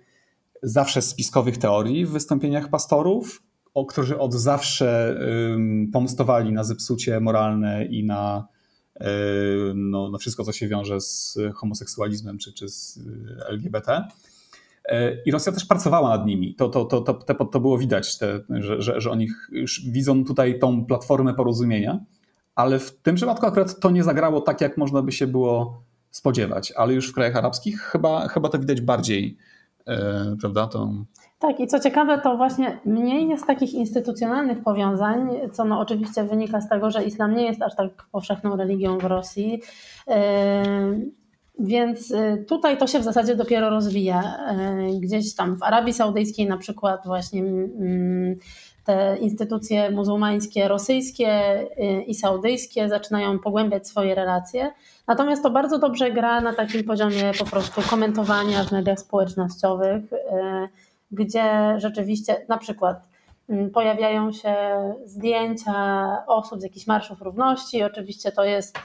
[0.62, 3.42] zawsze spiskowych teorii w wystąpieniach pastorów,
[3.88, 5.20] którzy od zawsze
[5.92, 8.48] pomstowali na zepsucie moralne i na,
[9.74, 12.98] no, na wszystko, co się wiąże z homoseksualizmem czy, czy z
[13.48, 14.08] LGBT.
[15.26, 16.54] I Rosja też pracowała nad nimi.
[16.54, 19.28] To, to, to, to, to było widać, te, że, że, że oni
[19.90, 22.00] widzą tutaj tą platformę porozumienia,
[22.54, 26.72] ale w tym przypadku akurat to nie zagrało tak, jak można by się było spodziewać.
[26.76, 29.36] Ale już w krajach arabskich chyba, chyba to widać bardziej,
[29.86, 30.66] e, prawda?
[30.66, 30.90] To...
[31.38, 36.60] Tak, i co ciekawe, to właśnie mniej jest takich instytucjonalnych powiązań, co no oczywiście wynika
[36.60, 39.62] z tego, że islam nie jest aż tak powszechną religią w Rosji.
[40.08, 40.62] E,
[41.58, 44.38] więc y, tutaj to się w zasadzie dopiero rozwija.
[44.96, 48.36] Y, gdzieś tam w Arabii Saudyjskiej na przykład właśnie mm,
[48.84, 54.70] te instytucje muzułmańskie, rosyjskie y, i saudyjskie zaczynają pogłębiać swoje relacje.
[55.06, 60.02] Natomiast to bardzo dobrze gra na takim poziomie po prostu komentowania w mediach społecznościowych,
[61.10, 63.08] gdzie rzeczywiście na przykład
[63.48, 64.54] mm, pojawiają się
[65.04, 67.82] zdjęcia osób z jakichś marszów równości.
[67.82, 68.78] Oczywiście to jest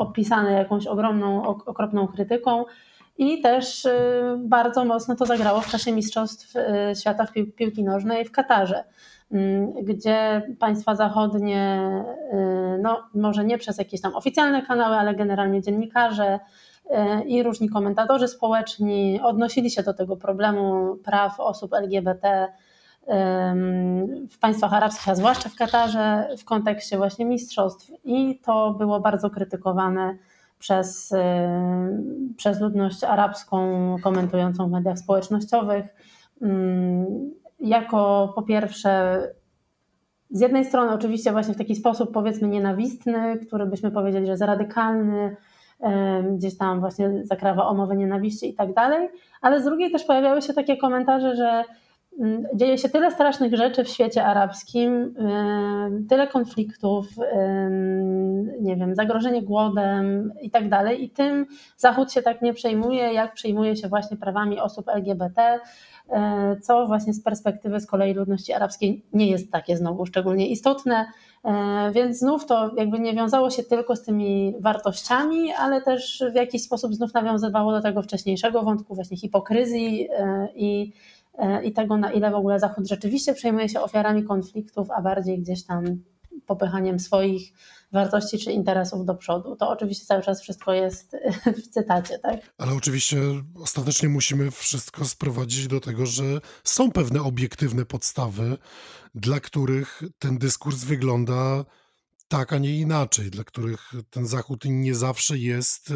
[0.00, 2.64] opisane jakąś ogromną, okropną krytyką.
[3.18, 3.90] I też y,
[4.38, 6.60] bardzo mocno to zagrało w czasie Mistrzostw y,
[7.00, 8.84] Świata w piłki nożnej w Katarze,
[9.32, 11.80] mm, gdzie państwa zachodnie,
[12.32, 16.38] y, no może nie przez jakieś tam oficjalne kanały, ale generalnie dziennikarze
[17.26, 22.48] i różni komentatorzy społeczni odnosili się do tego problemu praw osób LGBT
[24.30, 27.90] w państwach arabskich, a zwłaszcza w Katarze, w kontekście właśnie mistrzostw.
[28.04, 30.16] I to było bardzo krytykowane
[30.58, 31.14] przez,
[32.36, 35.86] przez ludność arabską komentującą w mediach społecznościowych.
[37.60, 39.22] Jako po pierwsze,
[40.30, 44.42] z jednej strony, oczywiście, właśnie w taki sposób powiedzmy nienawistny, który byśmy powiedzieli, że jest
[44.42, 45.36] radykalny,
[46.32, 49.08] gdzieś tam właśnie zakrawa o mowę nienawiści i tak dalej,
[49.40, 51.89] ale z drugiej też pojawiały się takie komentarze, że Mm,
[52.54, 55.14] dzieje się tyle strasznych rzeczy w świecie arabskim,
[56.08, 57.06] tyle konfliktów,
[58.60, 61.04] nie wiem, zagrożenie głodem i tak dalej.
[61.04, 61.46] I tym
[61.76, 65.60] Zachód się tak nie przejmuje, jak przejmuje się właśnie prawami osób LGBT,
[66.10, 71.06] e, co właśnie z perspektywy z kolei ludności arabskiej nie jest takie znowu szczególnie istotne.
[71.44, 76.34] E, więc znów to jakby nie wiązało się tylko z tymi wartościami, ale też w
[76.34, 80.92] jakiś sposób znów nawiązywało do tego wcześniejszego wątku właśnie hipokryzji e, i
[81.64, 85.66] i tego, na ile w ogóle Zachód rzeczywiście przejmuje się ofiarami konfliktów, a bardziej gdzieś
[85.66, 85.84] tam
[86.46, 87.52] popychaniem swoich
[87.92, 89.56] wartości czy interesów do przodu.
[89.56, 91.16] To oczywiście cały czas wszystko jest
[91.64, 92.40] w cytacie, tak?
[92.58, 93.18] Ale oczywiście
[93.54, 96.24] ostatecznie musimy wszystko sprowadzić do tego, że
[96.64, 98.58] są pewne obiektywne podstawy,
[99.14, 101.64] dla których ten dyskurs wygląda
[102.28, 105.94] tak, a nie inaczej, dla których ten Zachód nie zawsze jest e,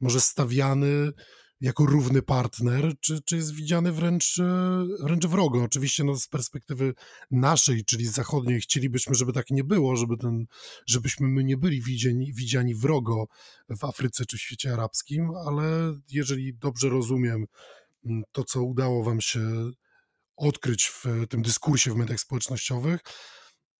[0.00, 1.12] może stawiany
[1.60, 5.62] jako równy partner, czy, czy jest widziany wręcz, e, wręcz wrogo.
[5.62, 6.94] Oczywiście no, z perspektywy
[7.30, 10.46] naszej, czyli zachodniej, chcielibyśmy, żeby tak nie było, żeby ten,
[10.86, 13.26] żebyśmy my nie byli widziani, widziani wrogo
[13.68, 17.46] w Afryce czy w świecie arabskim, ale jeżeli dobrze rozumiem
[18.06, 19.70] mm, to, co udało wam się
[20.36, 23.00] odkryć w tym dyskursie w mediach społecznościowych,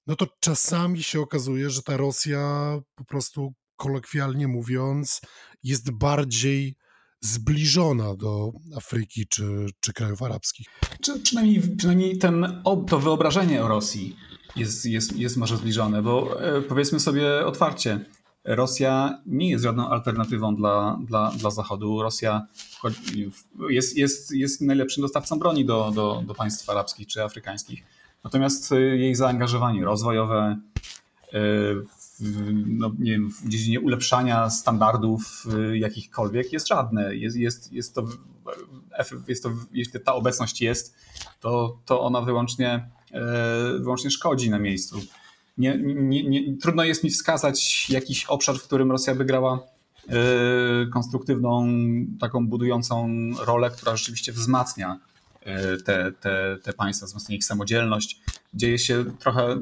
[0.07, 5.21] no to czasami się okazuje, że ta Rosja po prostu kolokwialnie mówiąc
[5.63, 6.77] jest bardziej
[7.21, 10.67] zbliżona do Afryki czy, czy krajów arabskich.
[11.01, 14.17] Czy, przynajmniej, przynajmniej ten, to wyobrażenie o Rosji
[14.57, 18.05] jest, jest, jest może zbliżone, bo e, powiedzmy sobie otwarcie,
[18.47, 22.03] Rosja nie jest żadną alternatywą dla, dla, dla Zachodu.
[22.03, 22.47] Rosja
[23.71, 27.83] jest, jest, jest najlepszym dostawcą broni do, do, do państw arabskich czy afrykańskich.
[28.25, 30.59] Natomiast e, jej zaangażowanie rozwojowe,
[31.33, 31.39] e,
[32.67, 37.17] no, nie wiem, w dziedzinie ulepszania standardów y, jakichkolwiek jest żadne.
[37.17, 38.05] Jest, jest, jest, to,
[39.29, 40.95] jest to, jeśli ta obecność jest,
[41.41, 43.21] to, to ona wyłącznie, e,
[43.79, 45.01] wyłącznie szkodzi na miejscu.
[45.59, 49.61] Nie, nie, nie, trudno jest mi wskazać jakiś obszar, w którym Rosja wygrała
[50.09, 50.13] e,
[50.93, 51.67] konstruktywną,
[52.21, 53.09] taką budującą
[53.45, 55.01] rolę, która rzeczywiście wzmacnia
[55.41, 58.21] e, te, te, te państwa, wzmacnia ich samodzielność.
[58.55, 59.61] Dzieje się trochę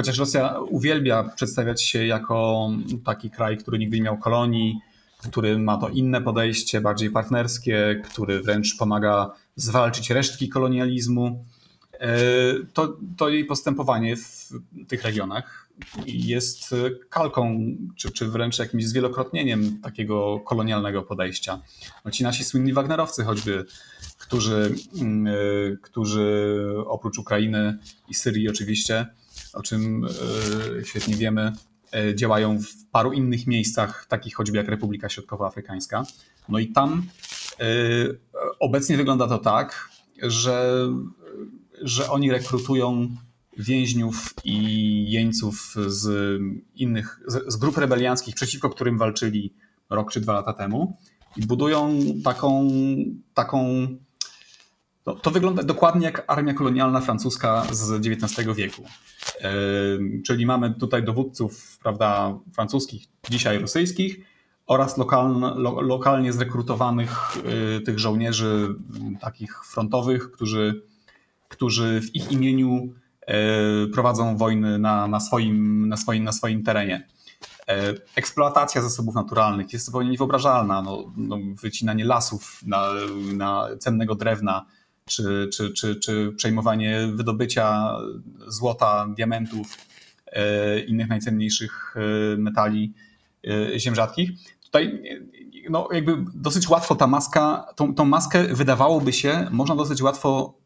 [0.00, 2.70] Chociaż Rosja uwielbia przedstawiać się jako
[3.04, 4.80] taki kraj, który nigdy nie miał kolonii,
[5.28, 11.44] który ma to inne podejście, bardziej partnerskie, który wręcz pomaga zwalczyć resztki kolonializmu,
[11.92, 12.08] e,
[12.72, 14.52] to, to jej postępowanie w
[14.88, 15.68] tych regionach
[16.06, 16.74] jest
[17.10, 17.60] kalką,
[17.96, 21.60] czy, czy wręcz jakimś zwielokrotnieniem takiego kolonialnego podejścia.
[22.04, 23.64] No ci nasi słynni Wagnerowcy choćby,
[24.18, 25.32] którzy, mm, e,
[25.82, 26.54] którzy
[26.86, 29.06] oprócz Ukrainy i Syrii oczywiście,
[29.52, 31.52] o czym e, świetnie wiemy,
[31.94, 36.02] e, działają w paru innych miejscach, takich choćby jak Republika Środkowoafrykańska.
[36.48, 37.06] No i tam
[37.60, 37.64] e,
[38.60, 39.88] obecnie wygląda to tak,
[40.22, 40.86] że,
[41.82, 43.16] że oni rekrutują
[43.56, 46.40] więźniów i jeńców z
[46.74, 49.54] innych, z, grup rebelianckich, przeciwko którym walczyli
[49.90, 50.96] rok czy dwa lata temu
[51.36, 52.68] i budują taką,
[53.34, 53.88] taką
[55.06, 58.84] no, to wygląda dokładnie jak armia kolonialna francuska z XIX wieku.
[60.26, 64.20] Czyli mamy tutaj dowódców prawda, francuskich, dzisiaj rosyjskich
[64.66, 67.36] oraz lokalne, lo, lokalnie zrekrutowanych
[67.76, 68.74] y, tych żołnierzy
[69.20, 70.82] takich frontowych, którzy,
[71.48, 72.94] którzy w ich imieniu
[73.26, 73.34] e,
[73.86, 77.08] prowadzą wojny na, na, swoim, na, swoim, na swoim terenie.
[77.68, 80.82] E, eksploatacja zasobów naturalnych jest zupełnie niewyobrażalna.
[80.82, 82.88] No, no, wycinanie lasów na,
[83.32, 84.66] na cennego drewna,
[85.10, 87.96] czy, czy, czy, czy przejmowanie wydobycia
[88.46, 89.78] złota, diamentów,
[90.26, 92.92] e, innych najcenniejszych e, metali
[93.46, 94.30] e, ziem rzadkich.
[94.64, 95.02] Tutaj
[95.70, 100.58] no, jakby dosyć łatwo ta maska, tą, tą maskę wydawałoby się, można dosyć łatwo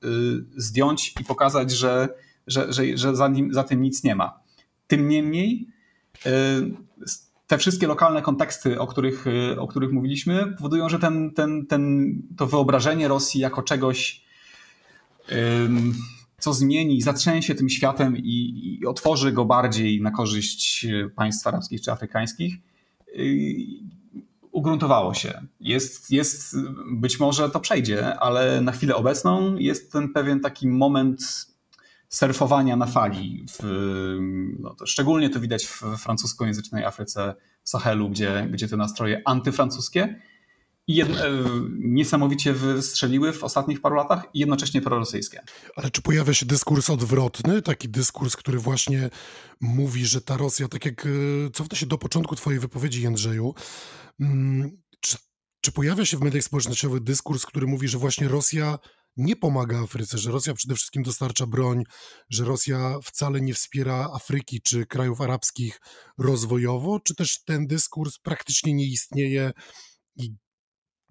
[0.57, 2.09] zdjąć i pokazać, że,
[2.47, 4.41] że, że, że za, nim, za tym nic nie ma.
[4.87, 5.69] Tym niemniej
[7.47, 9.25] te wszystkie lokalne konteksty, o których,
[9.59, 14.24] o których mówiliśmy, powodują, że ten, ten, ten, to wyobrażenie Rosji jako czegoś
[16.39, 21.81] co zmieni, zatrzęsie tym światem i, i, otworzy go bardziej na korzyść e, państw arabskich
[21.81, 22.55] czy afrykańskich,
[23.19, 23.55] y,
[24.53, 25.41] ugruntowało się.
[25.61, 26.57] Jest, jest,
[26.93, 31.21] być może to przejdzie, ale na chwilę obecną jest ten pewien taki moment
[32.09, 33.47] surfowania na fali.
[33.49, 33.63] W,
[34.61, 40.21] no to szczególnie to widać w francuskojęzycznej Afryce, w Sahelu, gdzie, gdzie te nastroje antyfrancuskie
[40.87, 41.11] i jed...
[41.11, 41.31] E,
[41.79, 45.41] niesamowicie wystrzeliły w ostatnich paru latach i jednocześnie prorosyjskie.
[45.77, 49.11] Ale czy pojawia się dyskurs odwrotny, taki dyskurs, który właśnie
[49.61, 51.11] mówi, że ta Rosja, tak jak e,
[51.53, 53.55] cofnę się do początku twojej wypowiedzi, Jędrzeju,
[54.21, 55.17] mm, czy,
[55.61, 58.79] czy pojawia się w mediach społecznościowych dyskurs, który mówi, że właśnie Rosja
[59.17, 61.85] nie pomaga Afryce, że Rosja przede wszystkim dostarcza broń,
[62.31, 65.81] że Rosja wcale nie wspiera Afryki czy krajów arabskich
[66.19, 69.53] rozwojowo, czy też ten dyskurs praktycznie nie istnieje
[70.17, 70.35] i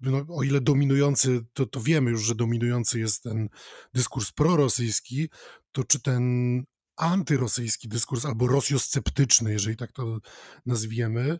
[0.00, 3.48] no, o ile dominujący, to, to wiemy już, że dominujący jest ten
[3.94, 5.28] dyskurs prorosyjski,
[5.72, 6.64] to czy ten
[6.96, 10.18] antyrosyjski dyskurs albo rosjosceptyczny, jeżeli tak to
[10.66, 11.38] nazwiemy,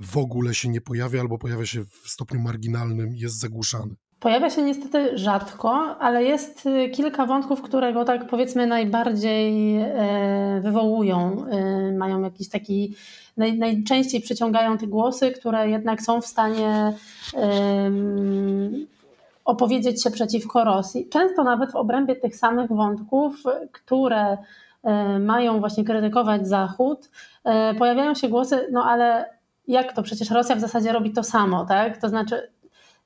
[0.00, 3.96] w ogóle się nie pojawia albo pojawia się w stopniu marginalnym i jest zagłuszany.
[4.24, 10.60] Pojawia się niestety rzadko, ale jest y, kilka wątków, które go tak powiedzmy najbardziej e,
[10.62, 11.46] wywołują.
[11.50, 12.94] E, mają jakiś taki,
[13.36, 16.92] naj, najczęściej przyciągają te głosy, które jednak są w stanie
[19.44, 21.08] opowiedzieć się przeciwko Rosji.
[21.08, 24.38] Często nawet w obrębie tych samych wątków, które
[24.82, 27.10] e, mają właśnie krytykować Zachód,
[27.78, 29.30] pojawiają się głosy, no ale
[29.68, 30.02] jak to?
[30.02, 31.96] Przecież Rosja w zasadzie robi to samo, tak?
[31.98, 32.54] To znaczy,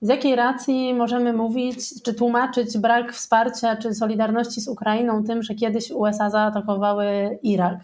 [0.00, 5.54] z jakiej racji możemy mówić, czy tłumaczyć brak wsparcia czy solidarności z Ukrainą tym, że
[5.54, 7.78] kiedyś USA zaatakowały Irak?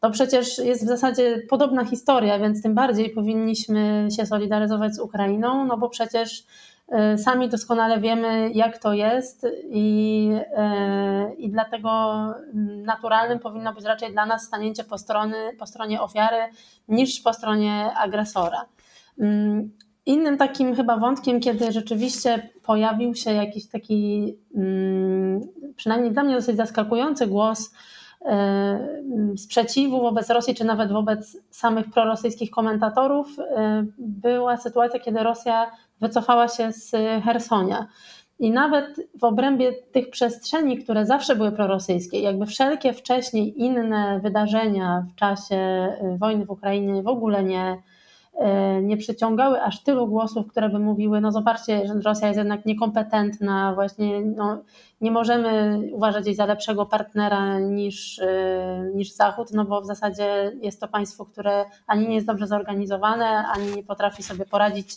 [0.00, 5.64] To przecież jest w zasadzie podobna historia, więc tym bardziej powinniśmy się solidaryzować z Ukrainą,
[5.64, 6.44] no bo przecież
[7.14, 10.30] y, sami doskonale wiemy, jak to jest, i,
[11.30, 12.14] y, i dlatego
[12.84, 16.36] naturalnym powinno być raczej dla nas stanięcie po, strony, po stronie ofiary
[16.88, 18.64] niż po stronie agresora.
[20.06, 25.40] Mm, Innym takim chyba wątkiem, kiedy rzeczywiście pojawił się jakiś taki, mm,
[25.76, 27.74] przynajmniej dla mnie dosyć zaskakujący głos
[28.24, 28.88] e,
[29.36, 36.48] sprzeciwu wobec Rosji, czy nawet wobec samych prorosyjskich komentatorów, e, była sytuacja, kiedy Rosja wycofała
[36.48, 36.90] się z
[37.24, 37.86] Hersonia.
[38.38, 45.06] I nawet w obrębie tych przestrzeni, które zawsze były prorosyjskie, jakby wszelkie wcześniej inne wydarzenia
[45.12, 47.82] w czasie e, wojny w Ukrainie w ogóle nie,
[48.82, 53.74] nie przyciągały aż tylu głosów, które by mówiły, no zobaczcie, że Rosja jest jednak niekompetentna,
[53.74, 54.62] właśnie no,
[55.00, 60.52] nie możemy uważać jej za lepszego partnera niż, e, niż Zachód, no bo w zasadzie
[60.60, 64.96] jest to państwo, które ani nie jest dobrze zorganizowane, ani nie potrafi sobie poradzić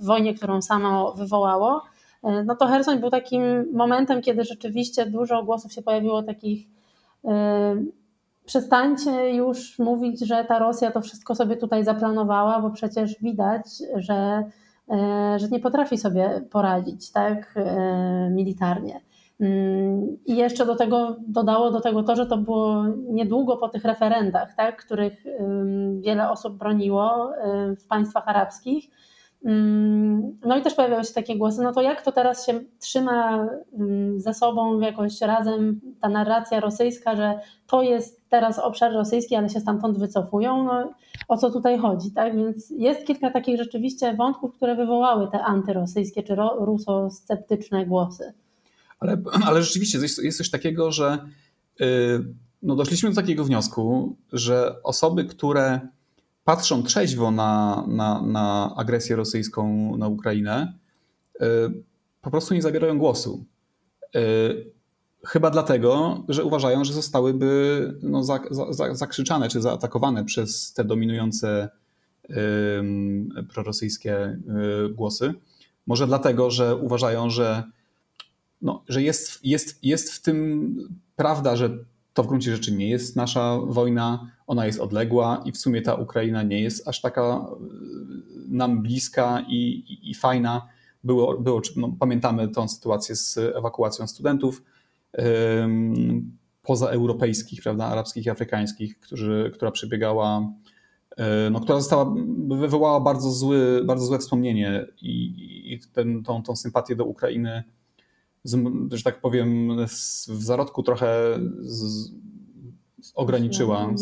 [0.00, 1.82] w wojnie, którą samo wywołało.
[2.22, 6.66] E, no to Hersoń był takim momentem, kiedy rzeczywiście dużo głosów się pojawiło takich
[8.44, 14.44] przestańcie już mówić, że ta Rosja to wszystko sobie tutaj zaplanowała, bo przecież widać, że,
[14.90, 19.00] e, że nie potrafi sobie poradzić tak e, militarnie.
[19.40, 23.84] Mm, I jeszcze do tego dodało do tego to, że to było niedługo po tych
[23.84, 25.24] referendach, tak, których
[26.00, 28.84] wiele osób broniło e, w państwach arabskich
[29.44, 34.20] no i też pojawiały się takie głosy, no to jak to teraz się trzyma mm,
[34.20, 39.60] ze sobą jakoś razem ta narracja rosyjska, że to jest teraz obszar rosyjski, ale się
[39.60, 40.92] stamtąd wycofują, no
[41.28, 42.36] o co tutaj chodzi, tak?
[42.36, 48.32] Więc jest kilka takich rzeczywiście wątków, które wywołały te antyrosyjskie czy rusosceptyczne głosy.
[49.00, 51.18] Ale, ale rzeczywiście jest, coś takiego, że
[51.80, 51.86] yy,
[52.62, 55.80] no doszliśmy do takiego wniosku, że osoby, które
[56.44, 60.78] patrzą trzeźwo na, na, na agresję rosyjską na Ukrainę,
[61.34, 61.46] y,
[62.20, 63.44] po prostu nie zabierają głosu.
[64.16, 64.72] Y,
[65.26, 71.68] chyba dlatego, że uważają, że zostałyby no, za, za, zakrzyczane czy zaatakowane przez te dominujące
[73.48, 74.38] prorosyjskie y,
[74.88, 75.34] głosy.
[75.86, 77.64] Może dlatego, że uważają, że,
[78.62, 80.76] no, że jest, jest, jest w tym
[81.16, 85.58] prawda, że to w gruncie rzeczy nie jest nasza wojna, ona jest odległa i w
[85.58, 87.46] sumie ta Ukraina nie jest aż taka e,
[88.48, 90.68] nam bliska i, i, i fajna.
[91.04, 94.62] Było, było no, pamiętamy tą sytuację z ewakuacją studentów
[95.12, 100.52] um, pozaeuropejskich, prawda, arabskich i afrykańskich, którzy, która przebiegała,
[101.16, 102.14] e, no, która została,
[102.48, 107.62] wywołała bardzo, zły, bardzo złe wspomnienie i, i ten, tą, tą sympatię do Ukrainy
[108.92, 109.76] że tak powiem,
[110.28, 112.10] w zarodku trochę z,
[113.14, 113.94] ograniczyła.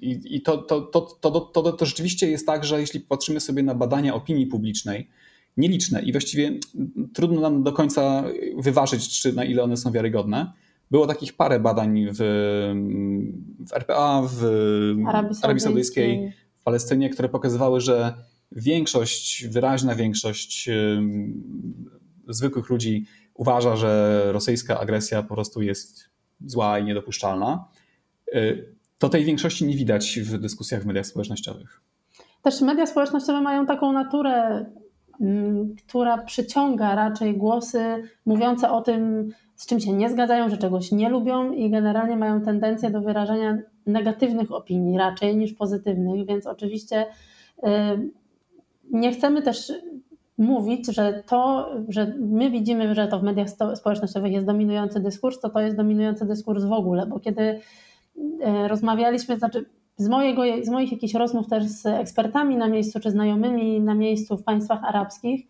[0.00, 3.62] I, i to, to, to, to, to, to rzeczywiście jest tak, że jeśli patrzymy sobie
[3.62, 5.08] na badania opinii publicznej,
[5.56, 6.58] nieliczne i właściwie
[7.14, 8.24] trudno nam do końca
[8.58, 10.52] wyważyć, czy na ile one są wiarygodne.
[10.90, 12.18] Było takich parę badań w,
[13.68, 14.44] w RPA, w
[15.06, 18.14] Arabii, Arabii Saudyjskiej, w Palestynie, które pokazywały, że
[18.52, 20.68] większość, wyraźna większość
[22.28, 26.10] zwykłych ludzi uważa, że rosyjska agresja po prostu jest
[26.46, 27.68] zła i niedopuszczalna,
[28.34, 31.80] y, to tej większości nie widać w dyskusjach w mediach społecznościowych.
[32.42, 34.66] Też media społecznościowe mają taką naturę,
[35.20, 40.92] mm, która przyciąga raczej głosy mówiące o tym, z czym się nie zgadzają, że czegoś
[40.92, 47.06] nie lubią i generalnie mają tendencję do wyrażania negatywnych opinii raczej niż pozytywnych, więc oczywiście
[47.58, 47.66] y,
[48.90, 49.72] nie chcemy też
[50.38, 55.50] mówić, że to, że my widzimy, że to w mediach społecznościowych jest dominujący dyskurs, to
[55.50, 57.60] to jest dominujący dyskurs w ogóle, bo kiedy
[58.40, 59.64] e, rozmawialiśmy, znaczy
[59.96, 64.36] z, mojego, z moich jakichś rozmów też z ekspertami na miejscu, czy znajomymi na miejscu
[64.36, 65.46] w państwach arabskich,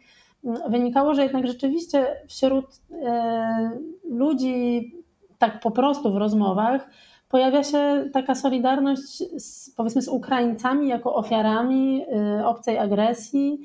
[0.68, 3.70] wynikało, że jednak rzeczywiście wśród e,
[4.10, 4.92] ludzi
[5.38, 6.90] tak po prostu w rozmowach
[7.28, 13.60] pojawia się taka solidarność z, powiedzmy z Ukraińcami jako ofiarami e, obcej agresji,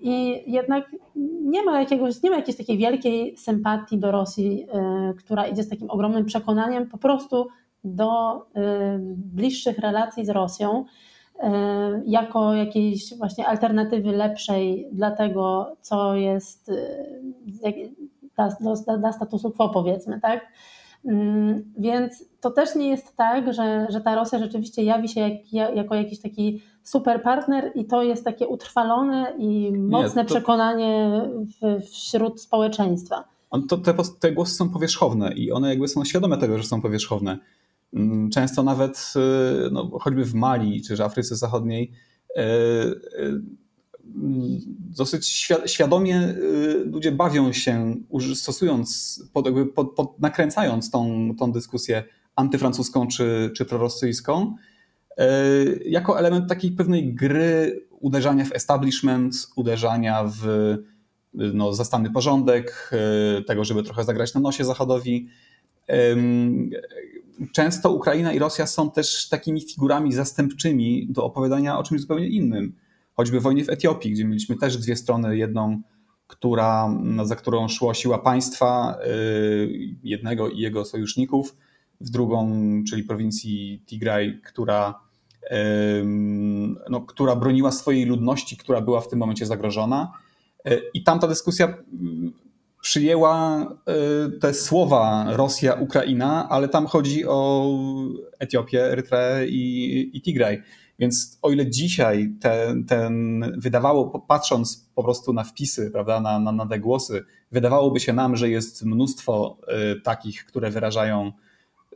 [0.00, 0.84] I jednak
[1.42, 4.66] nie ma, jakiegoś, nie ma jakiejś takiej wielkiej sympatii do Rosji,
[5.18, 7.48] która idzie z takim ogromnym przekonaniem po prostu
[7.84, 8.42] do
[9.16, 10.84] bliższych relacji z Rosją
[12.06, 16.70] jako jakiejś właśnie alternatywy lepszej dla tego, co jest
[18.60, 20.46] dla, dla statusu quo powiedzmy, tak?
[21.04, 25.52] Mm, więc to też nie jest tak, że, że ta Rosja rzeczywiście jawi się jak,
[25.74, 30.34] jako jakiś taki super partner i to jest takie utrwalone i mocne nie, to...
[30.34, 31.22] przekonanie
[31.62, 33.24] w, wśród społeczeństwa.
[33.68, 37.38] To, te, te głosy są powierzchowne i one jakby są świadome tego, że są powierzchowne.
[37.94, 39.12] Mm, często nawet
[39.66, 41.92] y, no, choćby w Mali czy w Afryce Zachodniej
[42.36, 43.40] y, y,
[44.96, 46.34] dosyć świadomie
[46.84, 47.94] ludzie bawią się,
[48.34, 52.04] stosując, pod, pod, pod, nakręcając tą, tą dyskusję
[52.36, 54.54] antyfrancuską czy, czy prorosyjską,
[55.84, 60.76] jako element takiej pewnej gry uderzania w establishment, uderzania w
[61.34, 62.90] no, zastany porządek,
[63.46, 65.28] tego, żeby trochę zagrać na nosie Zachodowi
[67.52, 72.74] często Ukraina i Rosja są też takimi figurami zastępczymi do opowiadania o czymś zupełnie innym.
[73.14, 75.36] Choćby wojnie w Etiopii, gdzie mieliśmy też dwie strony.
[75.36, 75.82] Jedną,
[76.26, 81.56] która, no, za którą szło siła państwa, y, jednego i jego sojuszników,
[82.00, 82.52] w drugą,
[82.90, 85.00] czyli prowincji Tigraj, która,
[86.90, 90.12] no, która broniła swojej ludności, która była w tym momencie zagrożona.
[90.70, 91.74] Y, I tamta dyskusja
[92.82, 97.66] przyjęła y, te słowa Rosja, Ukraina, ale tam chodzi o
[98.38, 100.62] Etiopię, Erytreę i, i Tigraj.
[100.98, 106.52] Więc o ile dzisiaj ten, ten wydawało, patrząc po prostu na wpisy, prawda, na, na,
[106.52, 109.58] na te głosy, wydawałoby się nam, że jest mnóstwo
[109.96, 111.32] y, takich, które wyrażają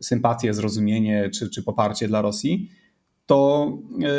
[0.00, 2.70] sympatię, zrozumienie czy, czy poparcie dla Rosji,
[3.32, 4.12] to e,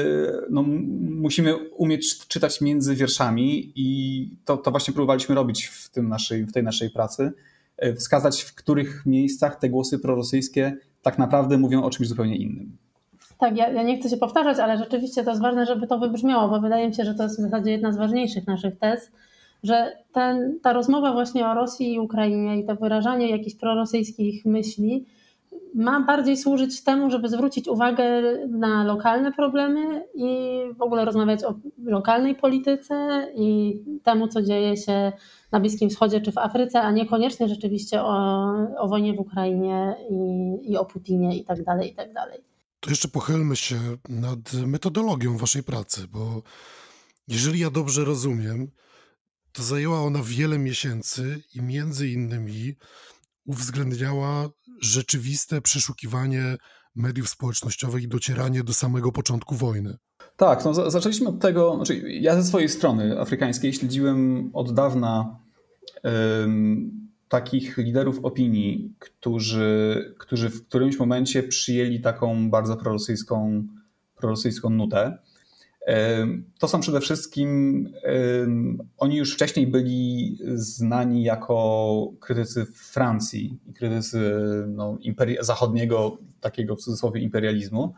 [0.49, 0.63] no,
[1.09, 6.53] musimy umieć czytać między wierszami i to, to właśnie próbowaliśmy robić w, tym naszej, w
[6.53, 7.31] tej naszej pracy.
[7.77, 12.77] E, wskazać, w których miejscach te głosy prorosyjskie tak naprawdę mówią o czymś zupełnie innym.
[13.37, 16.49] Tak, ja, ja, nie chcę się powtarzać, ale rzeczywiście to jest ważne, żeby to wybrzmiało,
[16.49, 19.11] bo wydaje mi się, że to jest w zasadzie jedna z ważniejszych naszych tez,
[19.63, 25.05] że ten, ta rozmowa właśnie o Rosji i Ukrainie i to wyrażanie jakichś prorosyjskich myśli
[25.75, 28.05] ma bardziej służyć temu, żeby zwrócić uwagę
[28.49, 35.11] na lokalne problemy i w ogóle rozmawiać o lokalnej polityce i temu, co dzieje się
[35.51, 40.71] na Bliskim Wschodzie czy w Afryce, a niekoniecznie rzeczywiście o, o wojnie w Ukrainie i,
[40.71, 42.39] i o Putinie i tak dalej, i tak dalej.
[42.79, 43.75] To jeszcze pochylmy się
[44.09, 46.41] nad metodologią waszej pracy, bo
[47.27, 48.67] jeżeli ja dobrze rozumiem,
[49.51, 52.75] to zajęła ona wiele miesięcy i między innymi
[53.45, 54.49] uwzględniała
[54.81, 56.57] rzeczywiste przeszukiwanie
[56.95, 59.97] mediów społecznościowych i docieranie do samego początku wojny.
[60.37, 65.39] Tak, no, zaczęliśmy od tego, znaczy ja ze swojej strony afrykańskiej śledziłem od dawna
[66.03, 73.63] um, takich liderów opinii, którzy, którzy w którymś momencie przyjęli taką bardzo prorosyjską,
[74.15, 75.17] prorosyjską nutę.
[76.59, 77.89] To są przede wszystkim,
[78.97, 84.33] oni już wcześniej byli znani jako krytycy Francji i krytycy
[84.67, 84.97] no,
[85.39, 87.93] zachodniego, takiego w cudzysłowie imperializmu.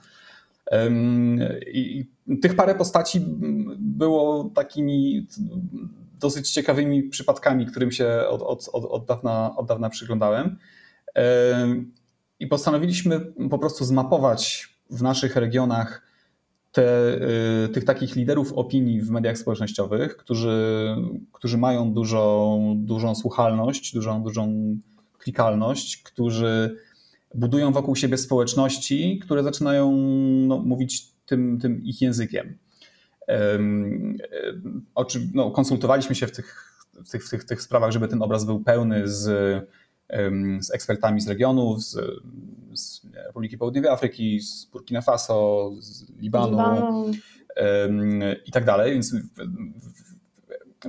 [1.74, 2.06] I
[2.42, 3.26] tych parę postaci
[3.78, 5.28] było takimi
[6.20, 10.58] dosyć ciekawymi przypadkami, którym się od, od, od, dawna, od dawna przyglądałem.
[12.40, 13.20] I postanowiliśmy
[13.50, 16.05] po prostu zmapować w naszych regionach
[16.76, 17.16] te,
[17.66, 20.88] y, tych takich liderów opinii w mediach społecznościowych, którzy,
[21.32, 24.76] którzy mają dużo, dużą słuchalność, dużą, dużą
[25.18, 26.78] klikalność, którzy
[27.36, 29.92] budują wokół siebie społeczności, które zaczynają
[30.48, 32.58] no, mówić tym, tym ich językiem.
[34.96, 38.46] Oczy, no, konsultowaliśmy się w tych, w, tych, w tych, tych sprawach, żeby ten obraz
[38.46, 39.30] był pełny z,
[40.60, 41.98] z ekspertami z regionów, z
[42.78, 47.12] z Republiki Południowej Afryki, z Burkina Faso, z Libanu, Libanu.
[48.46, 48.94] i tak dalej.
[48.94, 49.16] Więc,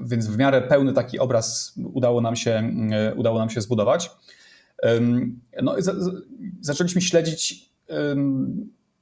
[0.02, 2.70] więc w miarę pełny taki obraz udało nam się,
[3.16, 4.10] udało nam się zbudować.
[5.62, 5.76] No,
[6.60, 7.70] zaczęliśmy śledzić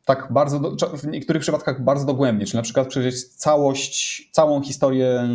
[0.04, 5.28] tak bardzo, w niektórych przypadkach bardzo dogłębnie, czyli na przykład przejrzeć całość, całą historię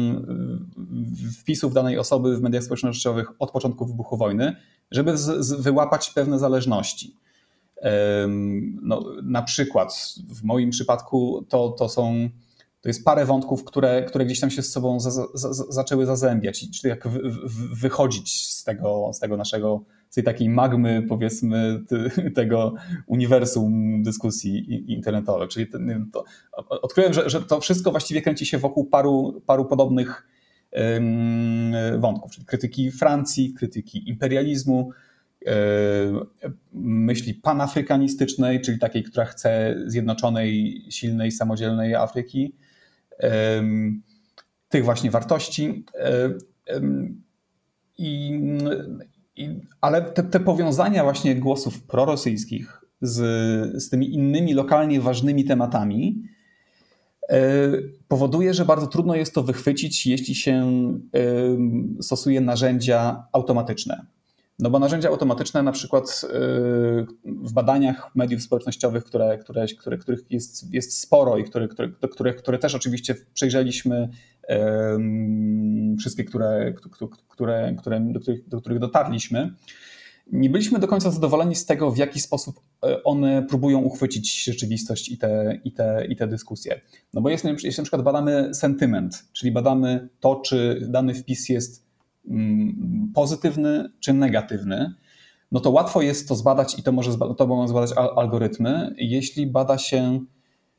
[1.40, 4.56] wpisów danej osoby w mediach społecznościowych od początku wybuchu wojny,
[4.92, 7.16] żeby z, z wyłapać pewne zależności.
[8.82, 12.30] No, na przykład w moim przypadku to, to są
[12.82, 16.66] to jest parę wątków, które, które gdzieś tam się z sobą za, za, zaczęły zazębiać,
[16.72, 17.22] czyli jak wy,
[17.74, 21.84] wychodzić z tego, z tego naszego z tej takiej magmy, powiedzmy,
[22.36, 22.74] tego
[23.08, 25.50] uniwersum dyskusji internetowych.
[25.50, 25.68] Czyli
[26.12, 26.24] to,
[26.70, 30.28] odkryłem, że, że to wszystko właściwie kręci się wokół paru, paru podobnych
[32.00, 34.92] wątków, czyli krytyki Francji, krytyki imperializmu,
[36.74, 42.56] myśli panafrykanistycznej, czyli takiej, która chce zjednoczonej, silnej, samodzielnej Afryki,
[44.70, 45.86] tych właśnie wartości.
[47.98, 48.40] I,
[49.40, 53.18] i, ale te, te, powiązania właśnie głosów prorosyjskich z,
[53.84, 56.24] z tymi innymi lokalnie ważnymi tematami
[57.30, 57.40] e,
[58.08, 60.70] powoduje, że bardzo trudno jest to wychwycić, jeśli się
[62.02, 64.06] stosuje narzędzia automatyczne.
[64.60, 66.28] No bo narzędzia automatyczne na przykład y,
[67.26, 72.34] w badaniach mediów społecznościowych, które, które, które, których jest, jest sporo i które, które, które,
[72.34, 74.10] które też oczywiście przejrzeliśmy
[76.00, 76.74] wszystkie, które,
[77.30, 79.54] które, które, do, których, do których dotarliśmy,
[80.32, 85.10] nie byliśmy do końca zadowoleni z tego, w jaki sposób e, one próbują uchwycić rzeczywistość
[85.10, 86.82] i te, i te, i te dyskusje.
[87.14, 91.89] No bo jeśli, jeśli na przykład badamy sentyment, czyli badamy to, czy dany wpis jest
[93.14, 94.94] pozytywny czy negatywny,
[95.52, 99.78] no to łatwo jest to zbadać i to, może to mogą zbadać algorytmy, jeśli bada
[99.78, 100.20] się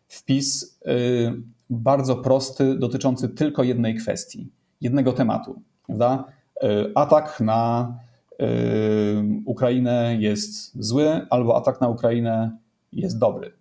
[0.09, 5.63] wpis y, bardzo prosty, dotyczący tylko jednej kwestii, jednego tematu.
[5.87, 6.25] Prawda?
[6.65, 7.95] Y, atak na
[8.33, 8.45] y,
[9.45, 12.59] Ukrainę jest zły, albo atak na Ukrainę
[12.93, 13.53] jest dobry.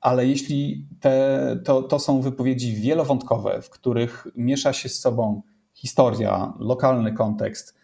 [0.00, 5.42] Ale jeśli te, to, to są wypowiedzi wielowątkowe, w których miesza się z sobą
[5.82, 7.74] historia, lokalny kontekst,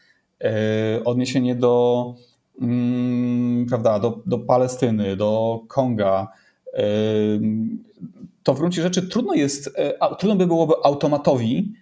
[0.40, 2.14] e, odniesienie do,
[2.60, 6.28] mm, prawda, do, do Palestyny, do Konga,
[6.72, 6.82] e,
[8.42, 11.72] to w gruncie rzeczy trudno jest, e, trudno by byłoby automatowi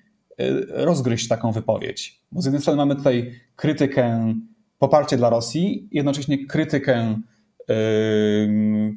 [0.69, 2.21] rozgryźć taką wypowiedź.
[2.33, 4.35] Bo z jednej strony mamy tutaj krytykę,
[4.79, 7.21] poparcie dla Rosji, jednocześnie krytykę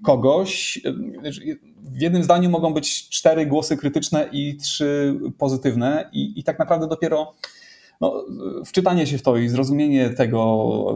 [0.04, 0.82] kogoś.
[1.82, 6.88] W jednym zdaniu mogą być cztery głosy krytyczne i trzy pozytywne, i, i tak naprawdę
[6.88, 7.34] dopiero
[8.02, 8.26] no,
[8.66, 10.96] wczytanie się w to i zrozumienie tego,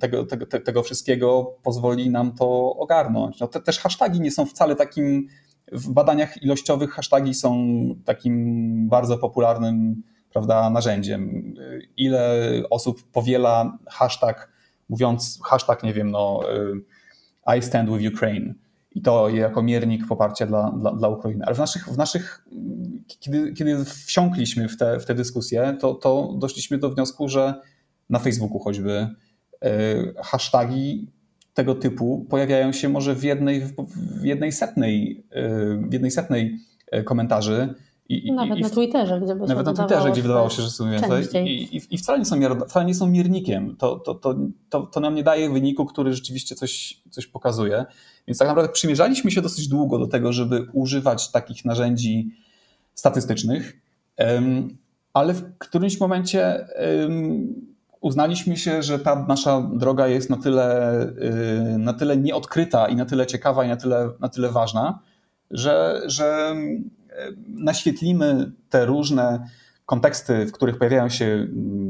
[0.00, 3.40] tego, tego, tego wszystkiego pozwoli nam to ogarnąć.
[3.40, 5.28] No, te, też hasztagi nie są wcale takim,
[5.72, 7.66] w badaniach ilościowych hasztagi są
[8.04, 11.54] takim bardzo popularnym prawda, narzędziem.
[11.96, 12.40] Ile
[12.70, 14.55] osób powiela hashtag
[14.88, 16.40] mówiąc hashtag, nie wiem, no,
[17.46, 18.54] y, I stand with Ukraine
[18.96, 21.44] i to jako miernik poparcia dla, dla, dla Ukrainy.
[21.44, 22.46] Ale w naszych, w naszych
[23.06, 27.54] kiedy, kiedy wsiąkliśmy w te, w te dyskusje, to, to doszliśmy do wniosku, że
[28.10, 29.08] na Facebooku choćby
[29.64, 31.10] y, hasztagi
[31.54, 33.62] tego typu pojawiają się może w jednej,
[34.20, 36.58] w jednej setnej, y, w jednej setnej
[37.04, 37.74] komentarzy
[38.08, 40.90] i, nawet i, na Twitterze, gdzie by Nawet na Twitterze, gdzie wydawało się, że są
[40.90, 41.46] więcej.
[41.48, 42.36] I, i, wcale, nie są
[42.68, 43.76] wcale nie są miernikiem.
[43.76, 44.34] To, to, to,
[44.68, 47.84] to, to nam nie daje wyniku, który rzeczywiście coś, coś pokazuje.
[48.26, 52.30] Więc tak naprawdę przymierzaliśmy się dosyć długo do tego, żeby używać takich narzędzi
[52.94, 53.80] statystycznych,
[55.12, 56.68] ale w którymś momencie
[58.00, 61.02] uznaliśmy się, że ta nasza droga jest na tyle,
[61.74, 64.98] y, na tyle nieodkryta i na tyle ciekawa i na tyle, na tyle ważna,
[65.50, 66.56] że, że
[67.46, 69.48] naświetlimy te różne
[69.86, 71.46] konteksty, w których pojawiają się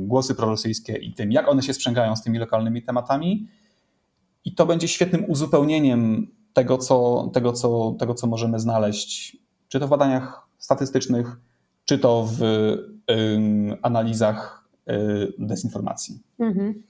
[0.07, 3.49] głosy prorosyjskie i tym, jak one się sprzęgają z tymi lokalnymi tematami.
[4.45, 9.37] I to będzie świetnym uzupełnieniem tego, co, tego, co, tego, co możemy znaleźć,
[9.69, 11.37] czy to w badaniach statystycznych,
[11.85, 14.93] czy to w y, analizach y,
[15.39, 16.23] dezinformacji.
[16.39, 16.83] Mhm.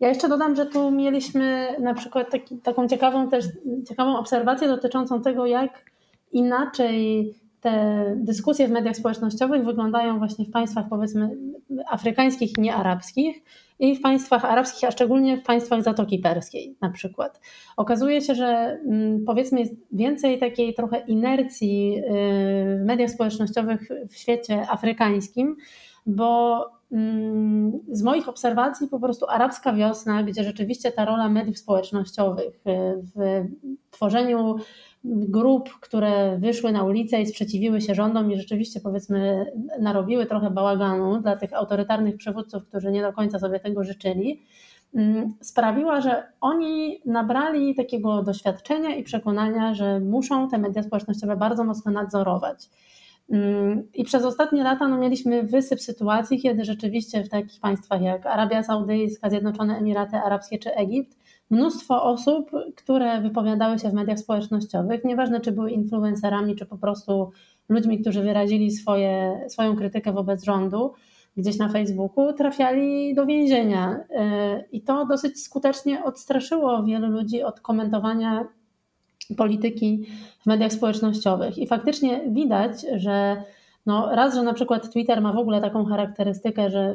[0.00, 3.44] Ja jeszcze dodam, że tu mieliśmy na przykład taki, taką ciekawą też
[3.88, 5.90] ciekawą obserwację dotyczącą tego, jak
[6.32, 7.34] inaczej
[7.64, 11.36] te dyskusje w mediach społecznościowych wyglądają właśnie w państwach powiedzmy
[11.90, 13.42] afrykańskich i niearabskich
[13.78, 17.40] i w państwach arabskich, a szczególnie w państwach Zatoki Perskiej na przykład.
[17.76, 22.02] Okazuje się, że mm, powiedzmy jest więcej takiej trochę inercji y,
[22.82, 25.56] w mediach społecznościowych w świecie afrykańskim,
[26.06, 26.60] bo
[26.92, 33.02] mm, z moich obserwacji po prostu arabska wiosna, gdzie rzeczywiście ta rola mediów społecznościowych y,
[33.16, 33.44] w
[33.90, 34.56] tworzeniu
[35.04, 39.46] grup, które wyszły na ulicę i sprzeciwiły się rządom i rzeczywiście powiedzmy
[39.80, 44.42] narobiły trochę bałaganu dla tych autorytarnych przywódców, którzy nie do końca sobie tego życzyli,
[44.94, 51.64] mm, sprawiła, że oni nabrali takiego doświadczenia i przekonania, że muszą te media społecznościowe bardzo
[51.64, 52.70] mocno nadzorować.
[53.30, 58.26] Mm, I przez ostatnie lata no, mieliśmy wysyp sytuacji, kiedy rzeczywiście w takich państwach jak
[58.26, 61.23] Arabia Saudyjska, Zjednoczone Emiraty Arabskie czy Egipt
[61.54, 67.30] mnóstwo osób, które wypowiadały się w mediach społecznościowych, nieważne czy były influencerami, czy po prostu
[67.68, 70.92] ludźmi, którzy wyrazili swoje, swoją krytykę wobec rządu,
[71.36, 74.04] gdzieś na Facebooku, trafiali do więzienia.
[74.72, 78.46] I to dosyć skutecznie odstraszyło wielu ludzi od komentowania
[79.36, 80.06] polityki
[80.42, 81.58] w mediach społecznościowych.
[81.58, 83.42] I faktycznie widać, że
[83.86, 86.94] no raz, że na przykład Twitter ma w ogóle taką charakterystykę, że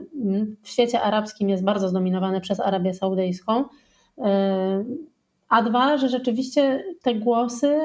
[0.62, 3.66] w świecie arabskim jest bardzo zdominowany przez Arabię Saudyjską,
[5.50, 7.80] a dwa, że rzeczywiście te głosy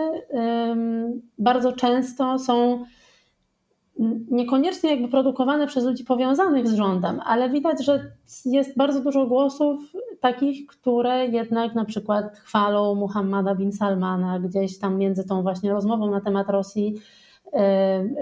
[1.38, 2.84] bardzo często są
[4.30, 8.12] niekoniecznie jakby produkowane przez ludzi powiązanych z rządem, ale widać, że
[8.44, 14.98] jest bardzo dużo głosów takich, które jednak na przykład chwalą Muhammada bin Salmana gdzieś tam
[14.98, 16.94] między tą właśnie rozmową na temat Rosji,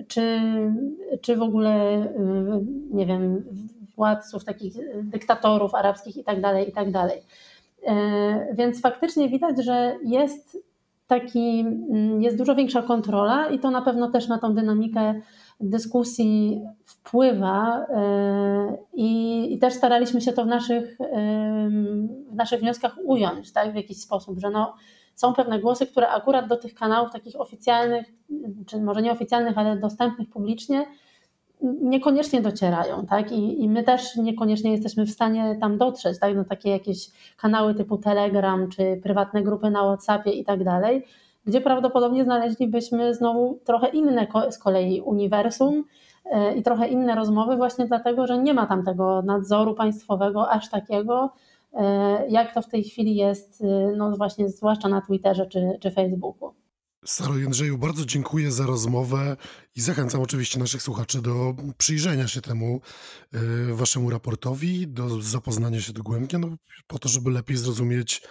[0.09, 0.41] czy,
[1.21, 2.07] czy w ogóle,
[2.91, 3.45] nie wiem,
[3.97, 7.21] władców, takich dyktatorów arabskich i tak dalej, i tak dalej.
[7.87, 10.59] E, więc faktycznie widać, że jest
[11.07, 15.21] taki, mm, jest dużo większa kontrola i to na pewno też na tą dynamikę
[15.61, 20.99] dyskusji wpływa e, i, i, też staraliśmy się to w naszych,
[22.31, 24.75] w naszych wnioskach ująć tak, w jakiś sposób, że no,
[25.15, 28.07] są pewne głosy, które akurat do tych kanałów takich oficjalnych,
[28.67, 30.87] czy może nieoficjalnych, ale dostępnych publicznie,
[31.63, 33.33] niekoniecznie docierają, tak?
[33.33, 36.37] I, I, my też niekoniecznie jesteśmy w stanie tam dotrzeć, tak?
[36.37, 41.05] No takie jakieś kanały typu Telegram, czy prywatne grupy na WhatsAppie i tak dalej,
[41.47, 45.85] gdzie prawdopodobnie znaleźlibyśmy znowu trochę inne z kolei uniwersum
[46.25, 50.71] e, i trochę inne rozmowy, właśnie dlatego, że nie ma tam tego nadzoru państwowego aż
[50.71, 51.31] takiego,
[51.75, 55.91] e, jak to w tej chwili jest, e, no właśnie zwłaszcza na Twitterze czy, czy
[55.91, 56.53] Facebooku.
[57.05, 59.37] Saro Jędrzeju, bardzo dziękuję za rozmowę
[59.77, 62.81] i zachęcam oczywiście naszych słuchaczy do przyjrzenia się temu
[63.35, 68.23] y, waszemu raportowi, do zapoznania się dogłębnie, no, po to, żeby lepiej zrozumieć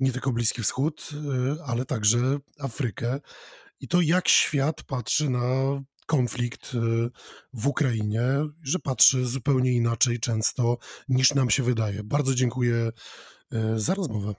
[0.00, 1.10] nie tylko Bliski Wschód,
[1.58, 3.20] y, ale także Afrykę
[3.80, 5.40] i to, jak świat patrzy na
[6.06, 6.78] konflikt y,
[7.52, 8.22] w Ukrainie,
[8.62, 10.78] że patrzy zupełnie inaczej często
[11.08, 12.04] niż nam się wydaje.
[12.04, 12.90] Bardzo dziękuję
[13.76, 14.34] za rozmowę.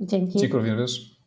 [0.00, 0.38] Dzięki.
[0.38, 1.21] Dziękuję również.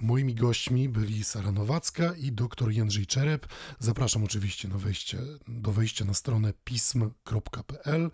[0.00, 3.46] Moimi gośćmi byli Sara Nowacka i dr Jędrzej Czerep.
[3.78, 8.10] Zapraszam oczywiście na wejście, do wejścia na stronę pism.pl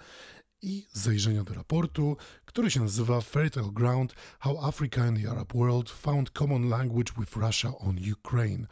[0.62, 5.91] i zajrzenia do raportu, który się nazywa Fertile Ground How Africa and the Arab World
[5.91, 8.66] Found Common Language with Russia on Ukraine.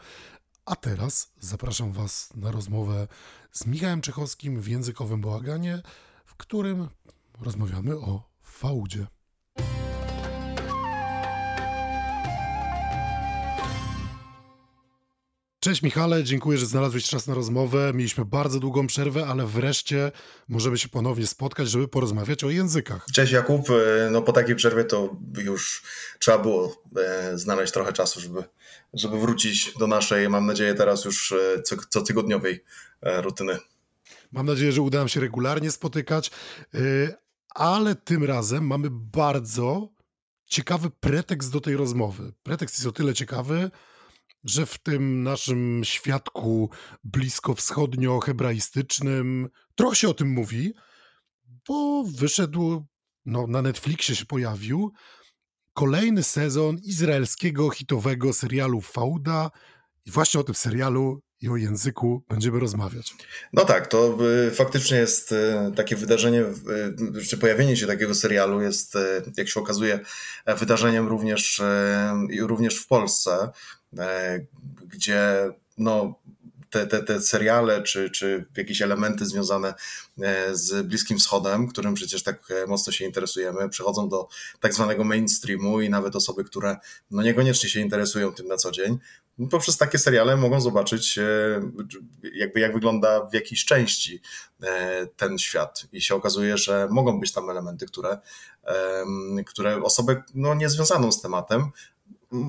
[0.65, 3.09] A teraz zapraszam Was na rozmowę
[3.53, 5.83] z Michałem Czechowskim w językowym bałaganie,
[6.25, 6.89] w którym
[7.41, 9.07] rozmawiamy o fałdzie.
[15.65, 17.93] Cześć Michale, dziękuję, że znalazłeś czas na rozmowę.
[17.95, 20.13] Mieliśmy bardzo długą przerwę, ale wreszcie
[20.49, 23.07] możemy się ponownie spotkać, żeby porozmawiać o językach.
[23.13, 25.83] Cześć Jakub, e, no po takiej przerwie to już
[26.19, 28.45] trzeba było e, znaleźć trochę czasu, żeby,
[28.95, 32.65] żeby wrócić do naszej, mam nadzieję teraz już e, co, co tygodniowej
[33.03, 33.59] rutyny.
[34.33, 36.31] Mam nadzieję, że uda nam się regularnie spotykać,
[37.55, 39.89] ale tym razem mamy bardzo
[40.47, 42.33] ciekawy pretekst do tej rozmowy.
[42.43, 43.71] Pretekst jest o tyle ciekawy,
[44.45, 46.71] że w tym naszym świadku
[47.05, 50.75] bliskowschodnio-hebraistycznym trochę się o tym mówi,
[51.69, 52.87] bo wyszedł,
[53.27, 54.93] no, na Netflixie się pojawił
[55.73, 59.51] kolejny sezon izraelskiego hitowego serialu Fauda
[60.07, 63.15] i właśnie o tym serialu i o języku będziemy rozmawiać.
[63.53, 65.37] No tak, to y, faktycznie jest y,
[65.77, 66.45] takie wydarzenie,
[67.17, 68.99] y, czy pojawienie się takiego serialu jest,
[69.37, 70.01] jak się okazuje,
[70.59, 71.63] wydarzeniem również,
[72.41, 73.51] również w Polsce.
[73.99, 74.41] E,
[74.87, 76.21] gdzie no,
[76.71, 79.75] te, te, te seriale czy, czy jakieś elementy związane
[80.23, 84.29] e, z Bliskim Wschodem, którym przecież tak e, mocno się interesujemy, przechodzą do
[84.61, 86.77] tak zwanego mainstreamu i nawet osoby, które
[87.11, 88.99] no niekoniecznie się interesują tym na co dzień,
[89.51, 91.19] poprzez takie seriale mogą zobaczyć
[92.35, 94.21] jakby jak wygląda w jakiejś części
[95.17, 95.87] ten świat.
[95.93, 98.19] I się okazuje, że mogą być tam elementy, które,
[99.47, 101.71] które osobę no, niezwiązaną z tematem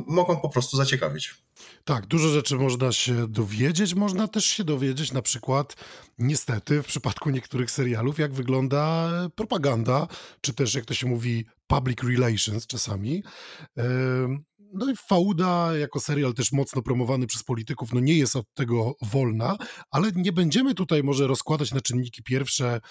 [0.07, 1.35] mogą po prostu zaciekawić.
[1.83, 3.93] Tak, dużo rzeczy można się dowiedzieć.
[3.93, 5.75] Można też się dowiedzieć, na przykład,
[6.17, 10.07] niestety, w przypadku niektórych serialów, jak wygląda propaganda,
[10.41, 13.23] czy też, jak to się mówi, public relations czasami.
[14.73, 18.95] No i Fauda, jako serial też mocno promowany przez polityków, no nie jest od tego
[19.01, 19.57] wolna,
[19.91, 22.81] ale nie będziemy tutaj może rozkładać na czynniki pierwsze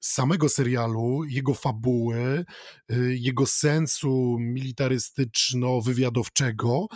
[0.00, 2.44] samego serialu, jego fabuły,
[2.92, 6.86] y, jego sensu militarystyczno-wywiadowczego,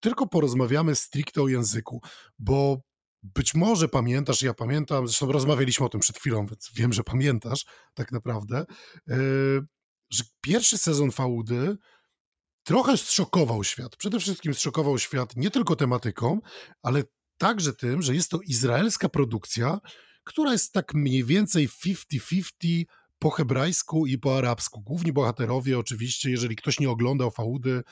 [0.00, 2.02] tylko porozmawiamy stricte o języku,
[2.38, 2.80] bo
[3.22, 7.64] być może pamiętasz, ja pamiętam, zresztą rozmawialiśmy o tym przed chwilą, więc wiem, że pamiętasz
[7.94, 8.64] tak naprawdę,
[9.08, 9.16] e,
[10.10, 11.76] że pierwszy sezon Faudy
[12.62, 13.96] trochę zszokował świat.
[13.96, 16.40] Przede wszystkim zszokował świat nie tylko tematyką,
[16.82, 17.02] ale
[17.38, 19.80] także tym, że jest to izraelska produkcja,
[20.28, 22.84] która jest tak mniej więcej 50-50
[23.18, 24.80] po hebrajsku i po arabsku.
[24.80, 27.82] Główni bohaterowie, oczywiście, jeżeli ktoś nie oglądał Faudy,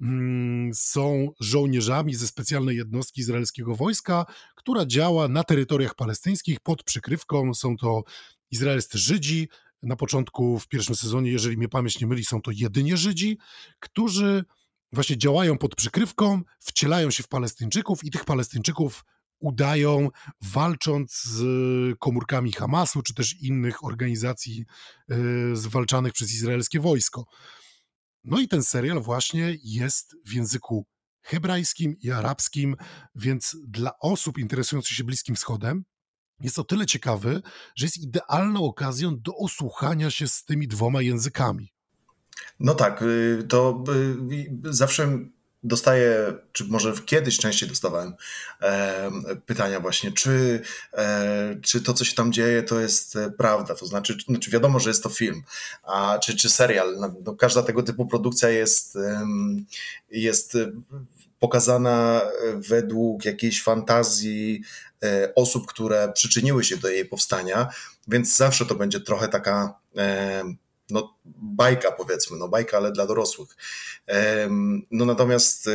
[0.00, 7.54] mm, są żołnierzami ze specjalnej jednostki izraelskiego wojska, która działa na terytoriach palestyńskich pod przykrywką.
[7.54, 8.02] Są to
[8.50, 9.48] izraelscy Żydzi.
[9.82, 13.38] Na początku, w pierwszym sezonie, jeżeli mnie pamięć nie myli, są to jedynie Żydzi,
[13.80, 14.44] którzy
[14.92, 19.04] właśnie działają pod przykrywką, wcielają się w Palestyńczyków i tych Palestyńczyków
[19.38, 20.08] udają,
[20.42, 21.42] walcząc z
[21.98, 24.64] komórkami Hamasu czy też innych organizacji
[25.10, 25.16] e,
[25.56, 27.24] zwalczanych przez izraelskie wojsko.
[28.24, 30.86] No i ten serial właśnie jest w języku
[31.22, 32.76] hebrajskim i arabskim,
[33.14, 35.84] więc dla osób interesujących się Bliskim Wschodem
[36.40, 37.42] jest o tyle ciekawy,
[37.76, 41.72] że jest idealną okazją do osłuchania się z tymi dwoma językami.
[42.60, 43.84] No tak, y, to
[44.32, 45.18] y, zawsze
[45.62, 48.14] dostaję, czy może kiedyś częściej dostawałem
[48.62, 49.10] e,
[49.46, 50.60] pytania właśnie, czy,
[50.92, 54.80] e, czy to, co się tam dzieje, to jest e, prawda, to znaczy, znaczy wiadomo,
[54.80, 55.42] że jest to film,
[55.82, 56.96] a, czy, czy serial.
[57.00, 58.98] No, no każda tego typu produkcja jest,
[60.10, 60.56] jest
[61.38, 62.20] pokazana
[62.54, 64.62] według jakiejś fantazji
[65.02, 67.68] e, osób, które przyczyniły się do jej powstania,
[68.08, 70.44] więc zawsze to będzie trochę taka e,
[70.90, 73.56] no, bajka powiedzmy, no bajka, ale dla dorosłych.
[74.90, 75.68] No natomiast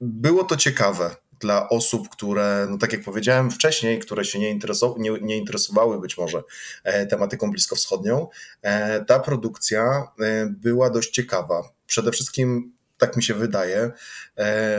[0.00, 4.98] było to ciekawe dla osób, które, no tak jak powiedziałem wcześniej, które się nie, interesow
[4.98, 6.42] nie, nie interesowały być może
[6.84, 8.28] e, tematyką bliskowschodnią.
[8.62, 11.62] E, ta produkcja e, była dość ciekawa.
[11.86, 12.72] Przede wszystkim
[13.06, 13.90] tak mi się wydaje,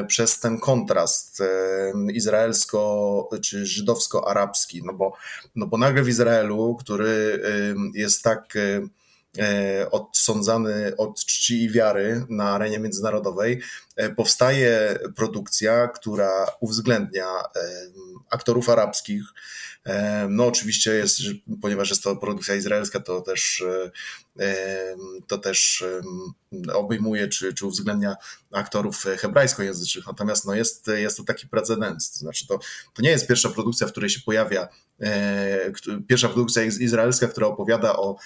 [0.07, 1.43] przez ten kontrast
[2.13, 5.13] izraelsko- czy żydowsko-arabski, no bo,
[5.55, 7.41] no bo nagle w Izraelu, który
[7.93, 8.53] jest tak
[9.39, 13.61] E, odsądzany od czci i wiary na arenie międzynarodowej,
[13.95, 17.59] e, powstaje produkcja, która uwzględnia e,
[18.29, 19.23] aktorów arabskich,
[20.29, 21.19] no oczywiście jest,
[21.61, 23.63] ponieważ jest to produkcja izraelska, to też,
[25.27, 25.83] to też
[26.73, 28.15] obejmuje czy, czy uwzględnia
[28.51, 30.07] aktorów hebrajskojęzycznych.
[30.07, 32.11] Natomiast no jest, jest to taki precedens.
[32.11, 32.59] To znaczy to,
[32.93, 34.67] to nie jest pierwsza produkcja, w której się pojawia
[36.07, 38.17] pierwsza produkcja izraelska, która opowiada o,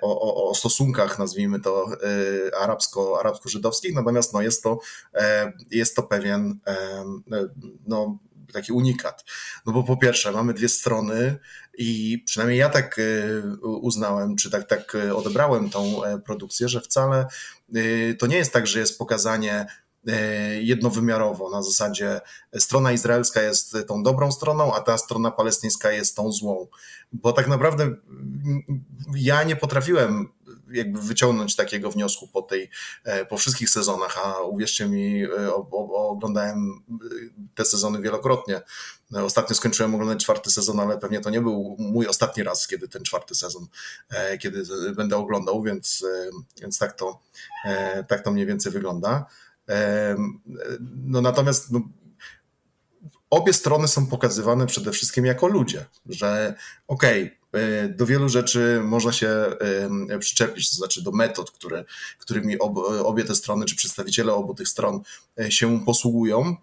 [0.00, 1.90] o, o stosunkach, nazwijmy to,
[2.60, 4.78] arabsko, arabsko-żydowskich, natomiast no jest, to,
[5.70, 6.58] jest to pewien
[7.86, 8.18] no,
[8.52, 9.24] taki unikat.
[9.66, 11.38] No bo po pierwsze, mamy dwie strony
[11.78, 13.02] i przynajmniej ja tak e,
[13.62, 17.26] uznałem, czy tak, tak odebrałem tą e, produkcję, że wcale
[17.74, 19.66] e, to nie jest tak, że jest pokazanie
[20.60, 22.20] jednowymiarowo, na zasadzie
[22.58, 26.66] strona izraelska jest tą dobrą stroną, a ta strona palestyńska jest tą złą.
[27.12, 27.94] Bo tak naprawdę
[29.14, 30.28] ja nie potrafiłem
[30.72, 32.70] jakby wyciągnąć takiego wniosku po tej,
[33.04, 35.54] e, po wszystkich sezonach, a uwierzcie mi, e,
[35.92, 36.94] oglądałem e,
[37.54, 38.60] te sezony wielokrotnie.
[39.12, 43.02] Ostatnio skończyłem oglądać czwarty sezon, ale pewnie to nie był mój ostatni raz, kiedy ten
[43.04, 43.66] czwarty sezon,
[44.40, 44.62] kiedy
[44.96, 46.04] będę oglądał, więc,
[46.60, 47.20] więc tak, to,
[48.08, 49.26] tak to mniej więcej wygląda.
[51.04, 51.80] No natomiast no,
[53.30, 56.54] obie strony są pokazywane przede wszystkim jako ludzie, że
[56.88, 57.37] okej, okay,
[57.88, 59.28] do wielu rzeczy można się
[60.08, 61.84] e, przyczepić, to znaczy do metod, które,
[62.18, 65.00] którymi ob, obie te strony, czy przedstawiciele obu tych stron
[65.40, 66.56] e, się posługują.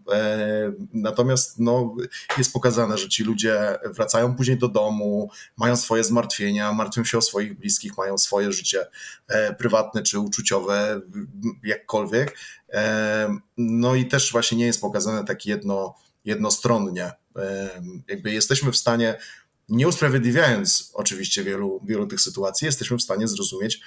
[0.94, 1.96] Natomiast no,
[2.38, 7.22] jest pokazane, że ci ludzie wracają później do domu, mają swoje zmartwienia, martwią się o
[7.22, 8.86] swoich bliskich, mają swoje życie
[9.58, 11.02] prywatne czy uczuciowe,
[11.64, 12.38] jakkolwiek.
[13.58, 17.12] No i też właśnie nie jest pokazane tak jedno, jednostronnie.
[18.08, 19.18] Jakby jesteśmy w stanie
[19.70, 23.82] nie usprawiedliwiając oczywiście wielu, wielu tych sytuacji, jesteśmy w stanie zrozumieć,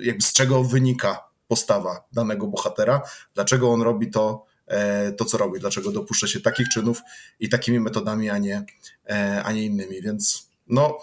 [0.00, 3.02] jakby z czego wynika postawa danego bohatera,
[3.34, 7.00] dlaczego on robi to, e, to co robi, dlaczego dopuszcza się takich czynów
[7.40, 8.64] i takimi metodami, a nie,
[9.08, 10.02] e, a nie innymi.
[10.02, 10.98] Więc no,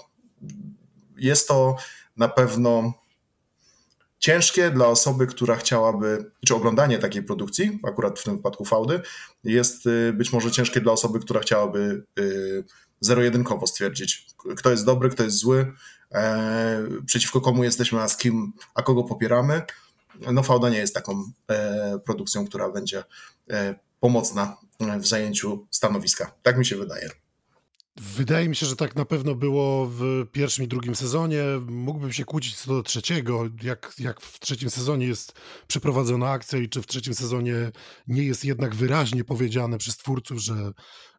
[1.17, 1.75] jest to
[2.17, 2.93] na pewno
[4.19, 9.01] ciężkie dla osoby, która chciałaby, czy oglądanie takiej produkcji, akurat w tym wypadku fałdy,
[9.43, 12.63] jest y, być może ciężkie dla osoby, która chciałaby y,
[13.01, 14.25] zero-jedynkowo stwierdzić,
[14.57, 15.73] kto jest dobry, kto jest zły,
[16.11, 19.61] e, przeciwko komu jesteśmy, a z kim, a kogo popieramy.
[20.31, 23.03] No Fauda nie jest taką e, produkcją, która będzie
[23.49, 24.57] e, pomocna
[24.99, 26.31] w zajęciu stanowiska.
[26.43, 27.09] Tak mi się wydaje.
[27.97, 31.43] Wydaje mi się, że tak na pewno było w pierwszym i drugim sezonie.
[31.67, 35.33] Mógłbym się kłócić co do trzeciego, jak, jak w trzecim sezonie jest
[35.67, 37.71] przeprowadzona akcja i czy w trzecim sezonie
[38.07, 40.71] nie jest jednak wyraźnie powiedziane przez twórców, że,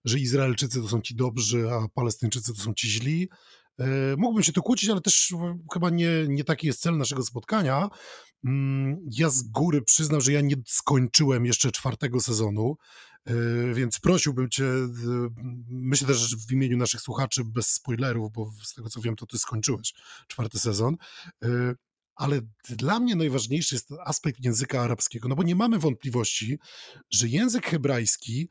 [0.09, 3.29] że Izraelczycy to są ci dobrzy, a Palestyńczycy to są ci źli.
[3.79, 5.35] E, mógłbym się tu kłócić, ale też
[5.73, 7.89] chyba nie, nie taki jest cel naszego spotkania.
[8.45, 12.77] Mm, ja z góry przyznam, że ja nie skończyłem jeszcze czwartego sezonu,
[13.25, 13.35] e,
[13.75, 14.65] więc prosiłbym cię,
[15.69, 19.39] myślę też w imieniu naszych słuchaczy, bez spoilerów, bo z tego co wiem, to ty
[19.39, 19.95] skończyłeś
[20.29, 20.97] czwarty sezon.
[21.45, 21.75] E,
[22.19, 26.59] ale dla mnie najważniejszy jest aspekt języka arabskiego, no bo nie mamy wątpliwości,
[27.11, 28.49] że język hebrajski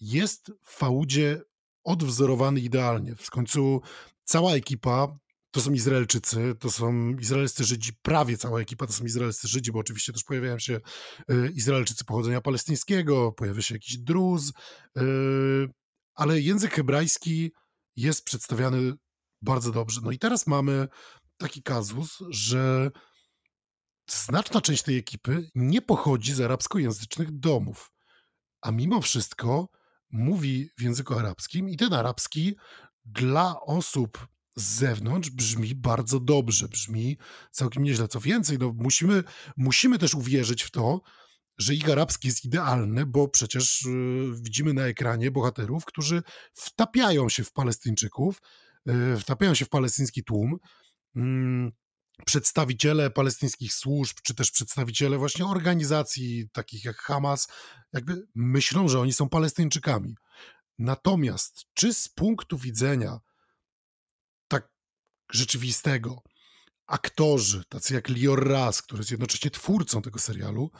[0.00, 1.42] jest w faudzie
[1.84, 3.14] odwzorowany idealnie.
[3.16, 3.80] W końcu
[4.24, 5.18] cała ekipa
[5.50, 9.78] to są Izraelczycy, to są izraelscy Żydzi, prawie cała ekipa to są izraelscy Żydzi, bo
[9.78, 10.80] oczywiście też pojawiają się
[11.30, 14.52] y, Izraelczycy pochodzenia palestyńskiego, pojawia się jakiś druz,
[14.98, 15.02] y,
[16.14, 17.52] ale język hebrajski
[17.96, 18.92] jest przedstawiany
[19.42, 20.00] bardzo dobrze.
[20.04, 20.88] No i teraz mamy
[21.36, 22.90] taki kazus, że
[24.10, 27.92] znaczna część tej ekipy nie pochodzi z arabskojęzycznych domów,
[28.60, 29.68] a mimo wszystko
[30.10, 32.56] mówi w języku arabskim i ten arabski
[33.04, 37.18] dla osób z zewnątrz brzmi bardzo dobrze, brzmi
[37.50, 38.08] całkiem nieźle.
[38.08, 39.24] Co więcej, no musimy,
[39.56, 41.00] musimy też uwierzyć w to,
[41.58, 46.22] że ich arabski jest idealny, bo przecież yy, widzimy na ekranie bohaterów, którzy
[46.54, 48.42] wtapiają się w Palestyńczyków,
[48.86, 50.58] yy, wtapiają się w palestyński tłum.
[52.26, 57.48] Przedstawiciele palestyńskich służb, czy też przedstawiciele właśnie organizacji takich jak Hamas,
[57.92, 60.14] jakby myślą, że oni są Palestyńczykami.
[60.78, 63.18] Natomiast czy z punktu widzenia
[64.48, 64.68] tak
[65.32, 66.22] rzeczywistego,
[66.90, 70.70] aktorzy, tacy jak Lior Raz, który jest jednocześnie twórcą tego serialu,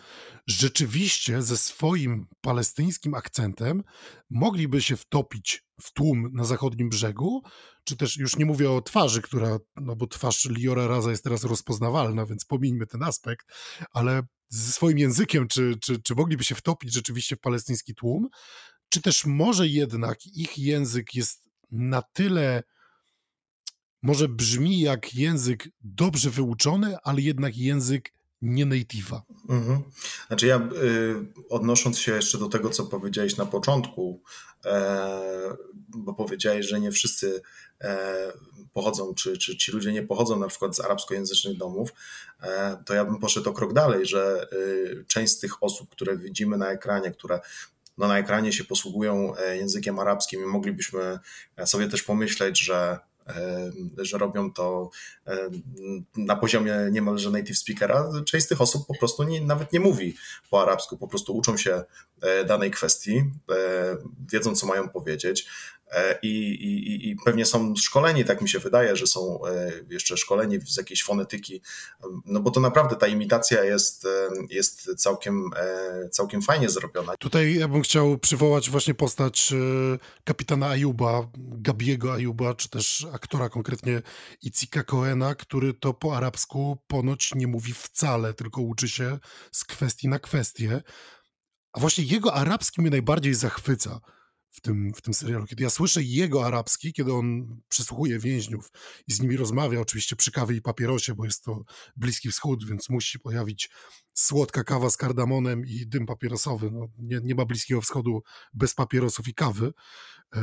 [0.47, 3.83] rzeczywiście ze swoim palestyńskim akcentem
[4.31, 7.43] mogliby się wtopić w tłum na zachodnim brzegu,
[7.85, 11.45] czy też już nie mówię o twarzy, która, no bo twarz Liora Raza jest teraz
[11.45, 13.47] rozpoznawalna, więc pomińmy ten aspekt,
[13.93, 18.29] ale ze swoim językiem, czy, czy, czy mogliby się wtopić rzeczywiście w palestyński tłum,
[18.89, 22.63] czy też może jednak ich język jest na tyle
[24.03, 29.21] może brzmi jak język dobrze wyuczony, ale jednak język nie native'a.
[29.49, 29.83] Mhm.
[30.27, 34.23] Znaczy ja y, odnosząc się jeszcze do tego, co powiedziałeś na początku,
[34.65, 35.57] e,
[35.89, 37.43] bo powiedziałeś, że nie wszyscy
[37.81, 38.33] e,
[38.73, 41.91] pochodzą, czy, czy ci ludzie nie pochodzą na przykład z arabskojęzycznych domów,
[42.43, 46.17] e, to ja bym poszedł o krok dalej, że y, część z tych osób, które
[46.17, 47.41] widzimy na ekranie, które
[47.99, 51.19] no, na ekranie się posługują e, językiem arabskim i moglibyśmy
[51.65, 52.99] sobie też pomyśleć, że
[53.99, 54.91] że robią to
[56.17, 58.11] na poziomie niemalże native speakera.
[58.25, 60.17] Część z tych osób po prostu nie, nawet nie mówi
[60.51, 61.83] po arabsku, po prostu uczą się
[62.23, 63.97] e, danej kwestii, e,
[64.33, 65.49] wiedzą co mają powiedzieć.
[65.91, 69.41] E, I, i, I pewnie są szkoleni, tak mi się wydaje, że są
[69.91, 71.63] jeszcze szkoleni z jakiejś fonetyki,
[72.25, 74.07] no bo to naprawdę ta imitacja jest,
[74.51, 75.51] jest całkiem,
[76.11, 77.17] całkiem fajnie zrobiona.
[77.17, 79.53] Tutaj ja bym chciał przywołać właśnie postać
[80.25, 84.03] kapitana Ayuba, Gabiego Ayuba, czy też aktora konkretnie
[84.43, 89.19] Icika Coena, który to po arabsku ponoć nie mówi wcale, tylko uczy się
[89.53, 90.83] z kwestii na kwestię.
[91.73, 94.01] A właśnie jego arabski mnie najbardziej zachwyca
[94.51, 95.47] w tym, w tym serialu.
[95.47, 98.71] Kiedy ja słyszę jego arabski, kiedy on przysłuchuje więźniów
[99.07, 101.65] i z nimi rozmawia, oczywiście przy kawie i papierosie, bo jest to
[101.97, 103.71] Bliski Wschód, więc musi pojawić
[104.15, 106.71] słodka kawa z kardamonem i dym papierosowy.
[106.71, 108.23] No, nie, nie ma Bliskiego Wschodu
[108.55, 109.73] bez papierosów i kawy.
[110.35, 110.41] Yy,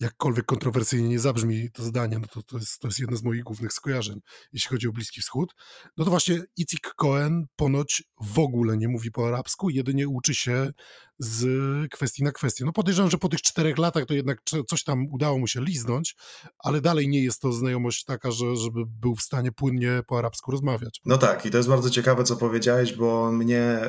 [0.00, 3.42] jakkolwiek kontrowersyjnie nie zabrzmi to zdanie, no to, to, jest, to jest jedno z moich
[3.42, 4.20] głównych skojarzeń,
[4.52, 5.54] jeśli chodzi o Bliski Wschód,
[5.96, 10.70] no to właśnie Itzik Cohen ponoć w ogóle nie mówi po arabsku, jedynie uczy się
[11.18, 11.46] z
[11.92, 12.64] kwestii na kwestię.
[12.64, 14.38] No podejrzewam, że po tych czterech latach to jednak
[14.68, 16.16] coś tam udało mu się liznąć,
[16.58, 20.50] ale dalej nie jest to znajomość taka, że, żeby był w stanie płynnie po arabsku
[20.50, 21.00] rozmawiać.
[21.04, 23.80] No tak, i to jest bardzo ciekawe, co powiedziałeś, bo mnie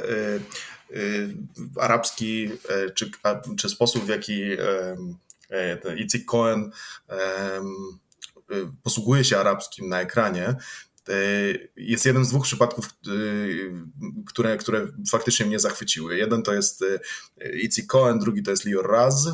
[0.92, 1.38] y, y,
[1.80, 2.46] arabski
[2.88, 3.12] y, czy,
[3.58, 4.42] czy sposób, w jaki
[5.50, 6.72] E, Itzik Cohen
[7.10, 7.62] e,
[8.84, 11.14] posługuje się arabskim na ekranie, e,
[11.76, 12.90] jest jeden z dwóch przypadków,
[14.26, 16.18] które, które faktycznie mnie zachwyciły.
[16.18, 16.84] Jeden to jest
[17.62, 19.28] Itzik Cohen, drugi to jest Lior Raz.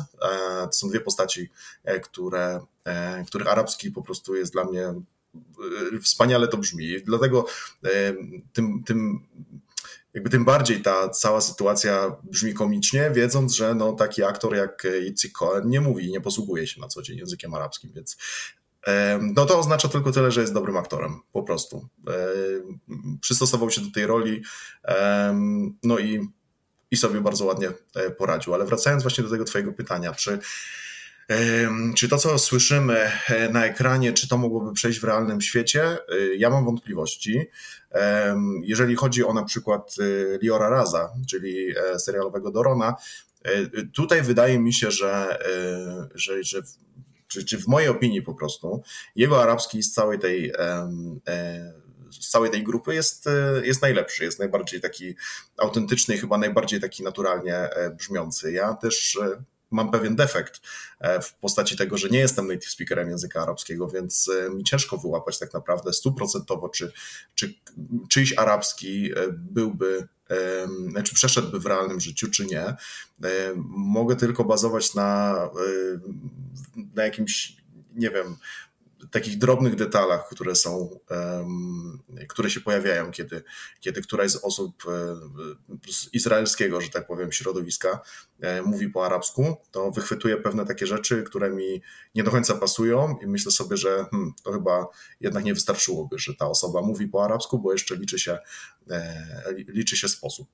[0.62, 1.50] To są dwie postaci,
[2.02, 2.60] które,
[3.26, 4.94] których arabski po prostu jest dla mnie
[6.02, 7.02] wspaniale to brzmi.
[7.02, 7.46] Dlatego
[8.52, 9.26] tym, tym
[10.14, 15.32] jakby tym bardziej ta cała sytuacja brzmi komicznie, wiedząc, że no, taki aktor jak Itzik
[15.32, 18.16] Cohen nie mówi, nie posługuje się na co dzień językiem arabskim, więc
[19.20, 21.88] no to oznacza tylko tyle, że jest dobrym aktorem, po prostu.
[23.20, 24.42] Przystosował się do tej roli,
[25.82, 26.28] no i,
[26.90, 28.54] i sobie bardzo ładnie e, poradził.
[28.54, 30.38] Ale wracając właśnie do tego twojego pytania, czy
[31.96, 32.98] czy to, co słyszymy
[33.28, 35.82] e, na ekranie, czy to mogłoby przejść w realnym świecie?
[35.84, 35.98] E,
[36.36, 37.40] ja mam wątpliwości.
[38.62, 42.94] Jeżeli chodzi o na przykład e, Liora Raza, czyli serialowego Dorona,
[43.94, 45.38] tutaj wydaje mi się, że,
[46.14, 46.62] że, że
[47.28, 48.82] czy, czy w mojej opinii po prostu,
[49.16, 50.52] jego arabski z całej tej
[52.20, 53.28] z całej tej grupy jest,
[53.62, 55.14] jest najlepszy, jest najbardziej taki
[55.56, 57.68] autentyczny i chyba najbardziej taki naturalnie
[57.98, 58.52] brzmiący.
[58.52, 59.18] Ja też
[59.72, 60.60] mam pewien defekt
[61.22, 65.54] w postaci tego, że nie jestem native speakerem języka arabskiego, więc mi ciężko wyłapać tak
[65.54, 66.92] naprawdę stuprocentowo, czy,
[67.34, 67.54] czy
[68.08, 70.08] czyjś arabski byłby
[71.04, 72.74] czy przeszedłby w realnym życiu, czy nie.
[73.66, 75.34] Mogę tylko bazować na,
[76.94, 77.56] na jakimś,
[77.94, 78.36] nie wiem,
[79.10, 81.00] takich drobnych detalach, które są,
[82.28, 83.42] które się pojawiają, kiedy,
[83.80, 88.00] kiedy któraś z osób e, z izraelskiego, że tak powiem, środowiska
[88.40, 91.82] e, mówi po arabsku, to wychwytuję pewne takie rzeczy, które mi
[92.14, 94.86] nie do końca pasują i myślę sobie, że hmm, to chyba
[95.20, 98.38] jednak nie wystarczyłoby, że ta osoba mówi po arabsku, bo jeszcze liczy się,
[98.90, 100.48] e, liczy się sposób.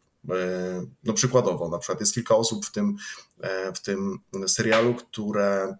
[1.04, 2.96] No przykładowo, na przykład jest kilka osób w tym,
[3.74, 5.76] w tym serialu, które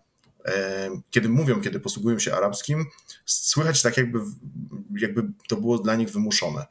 [1.11, 2.85] kiedy mówią, kiedy posługują się arabskim,
[3.27, 4.19] słychać tak jakby,
[5.01, 6.67] jakby to było dla nich wymuszone.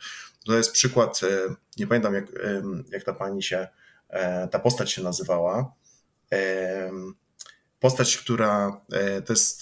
[0.47, 2.25] To jest przykład, e, nie pamiętam jak,
[2.91, 3.67] jak ta pani się,
[4.09, 5.73] e, ta postać się nazywała.
[7.79, 9.61] Postać, która e, to jest,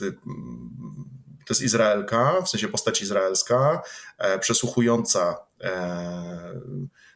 [1.46, 3.82] to jest Izraelka, w sensie postać izraelska,
[4.40, 5.38] przesłuchująca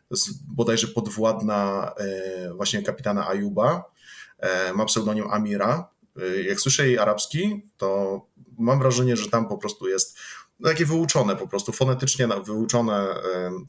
[0.07, 1.91] to jest bodajże podwładna
[2.55, 3.91] właśnie kapitana Ayuba,
[4.73, 5.89] ma pseudonim Amira
[6.47, 8.21] jak słyszę jej arabski, to
[8.57, 10.17] mam wrażenie, że tam po prostu jest
[10.63, 13.07] takie wyuczone, po prostu fonetycznie wyuczone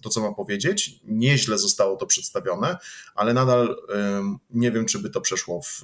[0.03, 1.01] to, co ma powiedzieć.
[1.05, 2.77] Nieźle zostało to przedstawione,
[3.15, 3.77] ale nadal
[4.51, 5.83] nie wiem, czy by to przeszło w,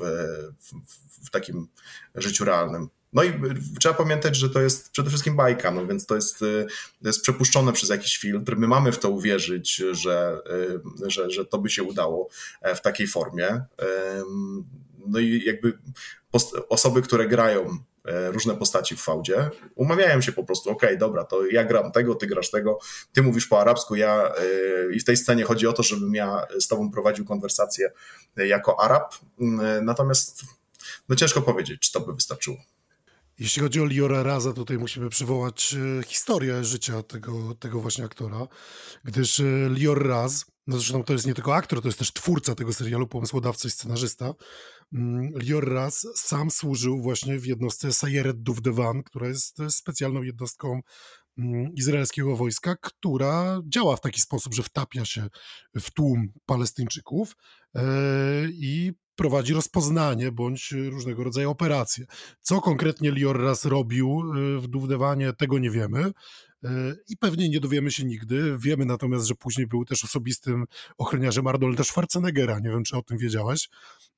[0.61, 1.69] w, w takim
[2.15, 2.89] życiu realnym.
[3.17, 3.33] No i
[3.81, 6.67] trzeba pamiętać, że to jest przede wszystkim bajka, no więc to jest, y,
[7.03, 8.57] to jest przepuszczone przez jakiś filtr.
[8.57, 10.41] My mamy w to uwierzyć, że,
[11.05, 12.29] y, że, że to by się udało
[12.63, 13.65] e, w takiej formie.
[15.09, 15.79] No i jakby
[16.69, 21.25] osoby, które grają e, różne postaci w fałdzie, umawiają się po prostu, okej, okay, dobra,
[21.25, 22.79] to ja gram tego, ty grasz tego,
[23.13, 26.47] ty mówisz po arabsku, ja e, i w tej scenie chodzi o to, żebym ja
[26.61, 27.91] z tobą prowadził konwersację
[28.37, 30.43] jako Arab, mm, natomiast
[31.09, 32.57] no ciężko powiedzieć, czy to by wystarczyło.
[33.39, 38.47] Jeśli chodzi o Liora Raza, tutaj musimy przywołać e, historię życia tego, tego właśnie aktora,
[39.05, 42.73] gdyż Lior Raz, no zresztą to jest nie tylko aktor, to jest też twórca tego
[42.73, 44.35] serialu, pomysłodawca i scenarzysta,
[44.93, 50.81] Mm, Lior Raz sam służył właśnie w jednostce Sayeret Duvdevan, która jest specjalną jednostką
[51.39, 55.29] mm, izraelskiego wojska, która działa w taki sposób, że wtapia się
[55.77, 57.37] w tłum Palestyńczyków
[57.75, 57.83] e,
[58.51, 62.07] i prowadzi rozpoznanie bądź różnego rodzaju operacje.
[62.41, 66.13] Co konkretnie Lior Raz robił e, w Duvdewanie, tego nie wiemy.
[66.65, 68.57] E, I pewnie nie dowiemy się nigdy.
[68.59, 70.65] Wiemy natomiast, że później był też osobistym
[70.99, 72.59] ochroniarzem Arnolda Schwarzeneggera.
[72.59, 73.69] Nie wiem, czy o tym wiedziałeś.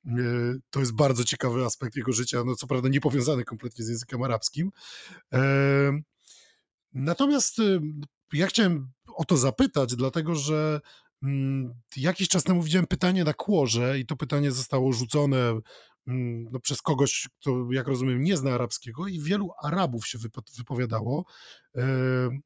[0.07, 0.11] E,
[0.69, 4.23] to jest bardzo ciekawy aspekt jego życia, no co prawda nie powiązany kompletnie z językiem
[4.23, 4.71] arabskim.
[5.33, 5.41] E,
[6.93, 7.57] natomiast
[8.33, 10.81] ja chciałem o to zapytać, dlatego że
[11.23, 15.59] mm, jakiś czas temu widziałem pytanie na kłorze i to pytanie zostało rzucone
[16.51, 20.17] no, przez kogoś, kto, jak rozumiem, nie zna arabskiego, i wielu Arabów się
[20.57, 21.25] wypowiadało,
[21.75, 21.83] e,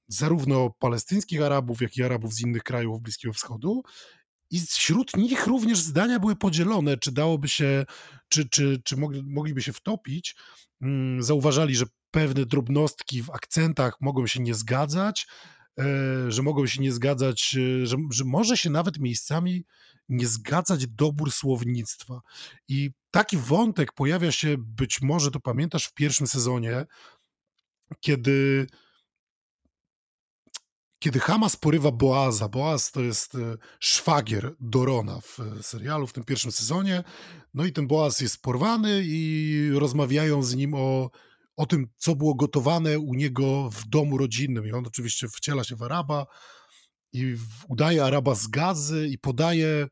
[0.08, 3.84] zarówno palestyńskich Arabów, jak i Arabów z innych krajów Bliskiego Wschodu.
[4.52, 7.86] I wśród nich również zdania były podzielone, czy dałoby się,
[8.30, 10.36] czy, czy, czy mogliby się wtopić.
[10.82, 15.28] Mm, zauważali, że pewne drobnostki w akcentach mogą się nie zgadzać,
[15.80, 15.86] e,
[16.32, 19.66] że mogą się nie zgadzać, e, że, że może się nawet miejscami
[20.10, 22.22] nie zgadzać dobór słownictwa.
[22.68, 26.86] I taki wątek pojawia się, być może to pamiętasz, w pierwszym sezonie,
[28.00, 28.68] kiedy
[31.04, 36.24] kiedy Hamas porywa Boaza, Boaz to jest e, szwagier Dorona w e, serialu, w tym
[36.24, 37.04] pierwszym sezonie,
[37.54, 41.12] no i ten Boaz jest porwany i rozmawiają z nim o,
[41.58, 44.68] o tym, co było gotowane u niego w domu rodzinnym.
[44.68, 46.26] I on oczywiście wciela się w Araba
[47.14, 47.36] i
[47.68, 49.88] udaje Araba z gazy i podaje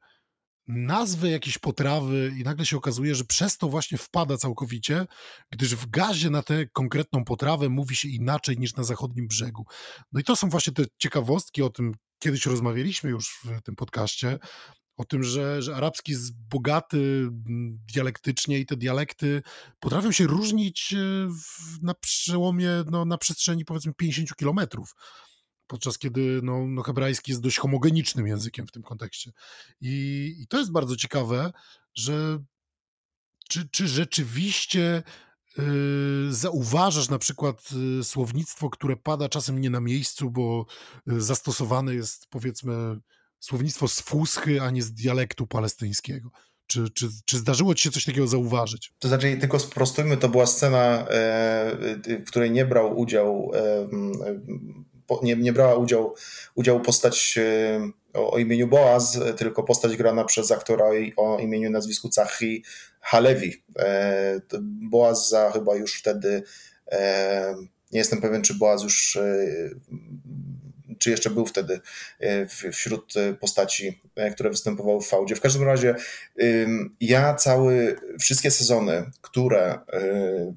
[0.68, 5.06] nazwy jakiejś potrawy i nagle się okazuje, że przez to właśnie wpada całkowicie,
[5.52, 9.66] gdyż w gazie na tę konkretną potrawę mówi się inaczej niż na zachodnim brzegu.
[10.12, 14.40] No i to są właśnie te ciekawostki, o tym kiedyś rozmawialiśmy już w tym podcaście,
[14.98, 17.30] o tym, że, że arabski jest bogaty
[17.94, 19.42] dialektycznie i te dialekty
[19.80, 20.98] potrafią się różnić e,
[21.82, 24.96] na przełomie, no, na przestrzeni powiedzmy 50 kilometrów
[25.72, 29.32] podczas kiedy no, no, hebrajski jest dość homogenicznym językiem w tym kontekście.
[29.82, 31.52] I, i to jest bardzo ciekawe,
[31.94, 32.40] że
[33.50, 35.04] czy, czy rzeczywiście
[35.58, 35.64] yy,
[36.30, 40.66] zauważasz na przykład yy, słownictwo, które pada czasem nie na miejscu, bo
[41.06, 43.00] yy, zastosowane jest powiedzmy
[43.40, 46.30] słownictwo z fuschy, a nie z dialektu palestyńskiego.
[46.68, 48.94] Czy, czy, czy zdarzyło ci się coś takiego zauważyć?
[49.00, 51.76] To znaczy, tylko sprostujmy, to była scena, e,
[52.26, 53.52] w której nie brał udział
[55.24, 55.76] nie, nie brała
[56.56, 57.40] udziału, postać
[58.14, 60.86] o, o, imieniu Boaz, tylko postać grana przez aktora
[61.18, 62.64] o imieniu i nazwisku Cahi
[63.00, 63.64] Halevi.
[64.90, 66.44] Boaz za chyba już wtedy,
[67.92, 69.18] nie jestem pewien, czy Boaz już
[71.02, 71.80] czy jeszcze był wtedy
[72.20, 75.36] e, wśród postaci, e, które występowały w fałdzie.
[75.36, 75.96] W każdym razie
[77.02, 80.54] ja cały, wszystkie sezony, które, e,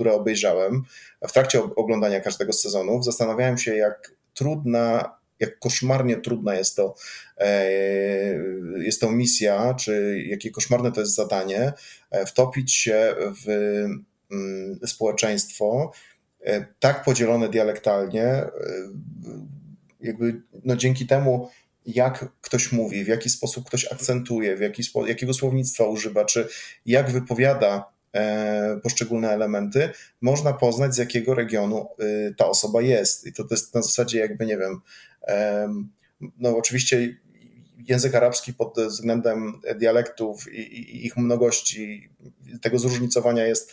[0.00, 0.82] które obejrzałem,
[1.28, 6.94] w trakcie oglądania każdego z sezonów zastanawiałem się, jak trudna jak koszmarnie trudna jest to,
[8.76, 11.72] jest to misja, czy jakie koszmarne to jest zadanie,
[12.26, 13.48] wtopić się w
[14.30, 15.92] mm, społeczeństwo
[16.80, 18.44] tak podzielone dialektalnie,
[20.00, 21.50] jakby no dzięki temu,
[21.86, 26.48] jak ktoś mówi, w jaki sposób ktoś akcentuje, w jaki jakiego słownictwa używa, czy
[26.86, 27.99] jak wypowiada e,
[28.82, 29.90] poszczególne elementy,
[30.20, 33.26] można poznać, z jakiego regionu y, ta osoba jest.
[33.26, 34.80] I to, jest na zasadzie, jakby, nie wiem,
[35.26, 35.68] e,
[36.38, 37.16] no oczywiście
[37.78, 42.10] język arabski pod względem dialektów i, ich mnogości,
[42.62, 43.72] tego zróżnicowania jest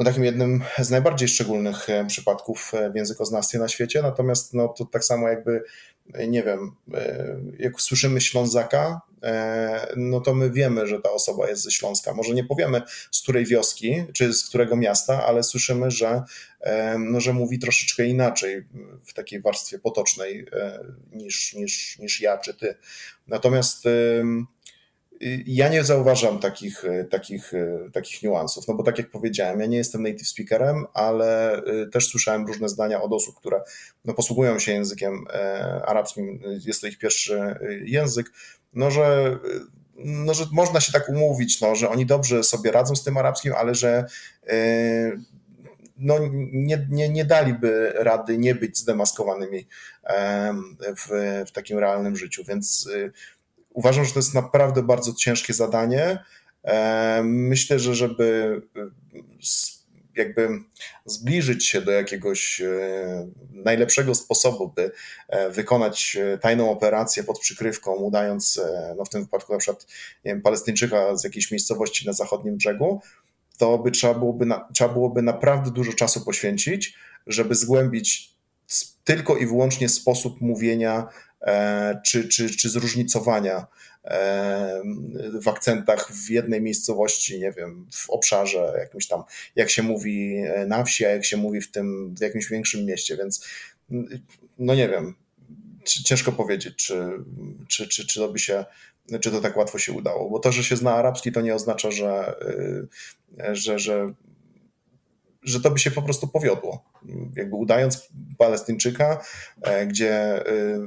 [0.00, 4.02] no, takim jednym z najbardziej szczególnych e, przypadków e, w językoznawstwie na świecie.
[4.02, 5.62] Natomiast no, to tak samo jakby, e,
[6.28, 6.72] nie wiem,
[7.58, 9.00] jak słyszymy Ślązaka,
[9.96, 12.14] no to my wiemy, że ta osoba jest ze Śląska.
[12.14, 16.22] Może nie powiemy z której wioski, czy z którego miasta, ale słyszymy, że,
[16.98, 18.64] no, że mówi troszeczkę inaczej
[19.04, 20.46] w takiej warstwie potocznej
[21.12, 22.74] niż, niż, niż ja czy ty.
[23.26, 23.84] Natomiast
[25.46, 29.66] ja nie zauważam takich, e, takich, e, takich niuansów, no bo tak jak powiedziałem, ja
[29.66, 33.62] nie jestem native speakerem, ale e, też słyszałem różne zdania od osób, które
[34.04, 35.24] no, posługują się językiem
[35.86, 37.54] arabskim, jest to ich pierwszy
[37.84, 38.26] język,
[38.72, 39.38] no że,
[39.96, 43.52] no, że można się tak umówić, no, że oni dobrze sobie radzą z tym arabskim,
[43.52, 44.04] ale że
[45.96, 46.18] no,
[46.52, 49.66] nie, nie, nie daliby rady nie być zdemaskowanymi
[50.96, 51.08] w,
[51.46, 52.88] w takim realnym życiu, więc
[53.70, 56.18] Uważam, że to jest naprawdę bardzo ciężkie zadanie.
[56.64, 58.80] E, myślę, że żeby e,
[60.16, 60.48] jakby
[61.04, 64.90] zbliżyć się do jakiegoś e, najlepszego sposobu, by
[65.50, 68.60] wykonać tajną operację pod przykrywką, udając,
[68.96, 69.86] no w tym wypadku na przykład
[70.24, 73.00] nie wiem, Palestyńczyka z jakiejś miejscowości na zachodnim brzegu,
[73.58, 76.94] to by trzeba byłoby, trzeba byłoby naprawdę dużo czasu poświęcić,
[77.26, 78.39] żeby zgłębić
[79.04, 81.08] tylko i wyłącznie sposób mówienia
[81.40, 83.66] E, czy, czy, czy zróżnicowania
[84.04, 84.82] e,
[85.42, 89.22] w akcentach w jednej miejscowości, nie wiem, w obszarze jakimś tam,
[89.56, 93.16] jak się mówi na wsi, a jak się mówi w tym, w jakimś większym mieście,
[93.16, 93.46] więc
[94.58, 95.14] no nie wiem,
[95.84, 97.10] ciężko powiedzieć, czy,
[97.68, 98.64] czy, czy, czy to by się,
[99.20, 101.90] czy to tak łatwo się udało, bo to, że się zna arabski, to nie oznacza,
[101.90, 102.34] że,
[103.52, 104.12] że, że
[105.42, 106.84] że to by się po prostu powiodło.
[107.36, 109.24] Jakby udając Palestyńczyka,
[109.62, 110.44] e, gdzie e,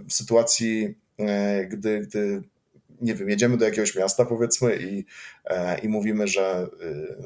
[0.07, 2.43] w sytuacji, e, gdy, gdy
[3.01, 5.05] nie wiem, jedziemy do jakiegoś miasta powiedzmy i,
[5.83, 6.67] i mówimy, że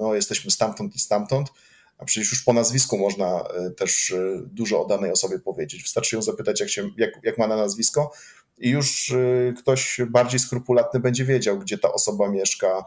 [0.02, 1.50] no, jesteśmy stamtąd i stamtąd,
[1.98, 3.44] a przecież już po nazwisku można
[3.78, 4.14] też
[4.46, 5.84] dużo o danej osobie powiedzieć.
[5.84, 8.12] Wystarczy ją zapytać, jak, się, jak, jak ma na nazwisko,
[8.58, 9.14] i już
[9.60, 12.86] ktoś bardziej skrupulatny będzie wiedział, gdzie ta osoba mieszka,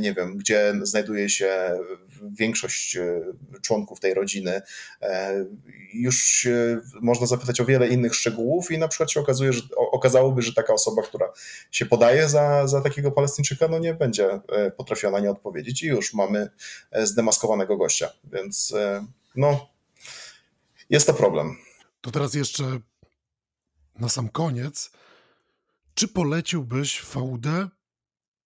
[0.00, 1.78] nie wiem, gdzie znajduje się
[2.22, 3.20] większość e,
[3.62, 4.62] członków tej rodziny.
[5.02, 5.44] E,
[5.94, 6.48] już
[7.00, 10.72] można zapytać o wiele innych szczegółów i na przykład się okazuje, że okazałoby, że taka
[10.72, 11.32] osoba, która
[11.70, 16.14] się podaje za, za takiego Palestyńczyka, no nie będzie e, potrafiona nie odpowiedzieć i już
[16.14, 16.50] mamy
[16.92, 18.10] zdemaskowanego gościa.
[18.24, 18.74] Więc
[19.36, 19.68] no,
[20.90, 21.56] jest to problem.
[22.00, 22.64] To teraz jeszcze
[23.98, 24.90] na sam koniec.
[25.94, 27.68] Czy poleciłbyś fałdę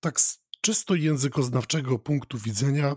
[0.01, 2.97] tak z czysto językoznawczego punktu widzenia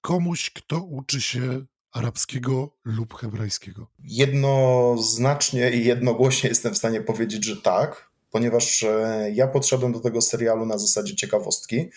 [0.00, 3.86] komuś, kto uczy się arabskiego lub hebrajskiego?
[3.98, 10.22] Jednoznacznie i jednogłośnie jestem w stanie powiedzieć, że tak, ponieważ e, ja podszedłem do tego
[10.22, 11.90] serialu na zasadzie ciekawostki.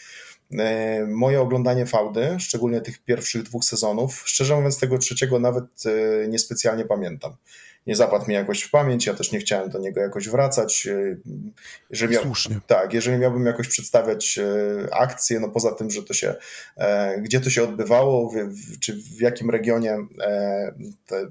[0.59, 6.27] E, moje oglądanie fałdy, szczególnie tych pierwszych dwóch sezonów, szczerze mówiąc, tego trzeciego nawet e,
[6.27, 7.35] niespecjalnie pamiętam
[7.87, 10.87] nie zapadł mi jakoś w pamięć, ja też nie chciałem do niego jakoś wracać.
[10.87, 11.15] E,
[11.89, 12.59] jeżeli miał, Słusznie.
[12.67, 16.35] Tak, jeżeli miałbym jakoś przedstawiać e, akcję, no poza tym, że to się,
[16.77, 19.97] e, gdzie to się odbywało, w, czy w jakim regionie
[21.07, 21.27] te,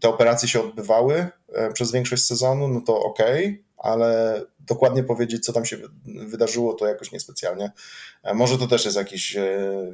[0.00, 1.26] te operacje się odbywały
[1.74, 6.86] przez większość sezonu, no to okej, okay, ale dokładnie powiedzieć, co tam się wydarzyło, to
[6.86, 7.70] jakoś niespecjalnie.
[8.34, 9.36] Może to też jest jakiś,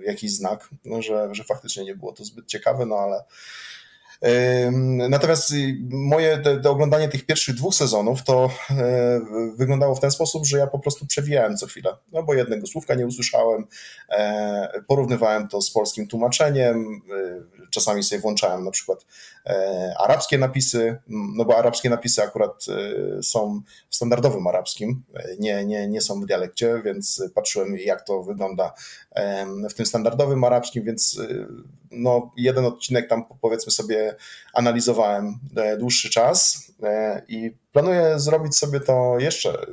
[0.06, 3.24] jakiś znak, no, że, że faktycznie nie było to zbyt ciekawe, no ale
[5.08, 5.52] Natomiast
[5.90, 9.20] moje te, te oglądanie tych pierwszych dwóch sezonów to e,
[9.56, 12.94] wyglądało w ten sposób, że ja po prostu przewijałem co chwilę, no bo jednego słówka
[12.94, 13.66] nie usłyszałem,
[14.10, 17.02] e, porównywałem to z polskim tłumaczeniem,
[17.64, 19.06] e, czasami sobie włączałem na przykład
[19.98, 22.66] arabskie napisy, no bo arabskie napisy akurat
[23.22, 25.02] są w standardowym arabskim,
[25.38, 28.72] nie, nie, nie są w dialekcie, więc patrzyłem jak to wygląda
[29.70, 31.20] w tym standardowym arabskim, więc
[31.90, 34.16] no, jeden odcinek tam powiedzmy sobie
[34.54, 35.38] analizowałem
[35.78, 36.66] dłuższy czas
[37.28, 39.66] i planuję zrobić sobie to jeszcze,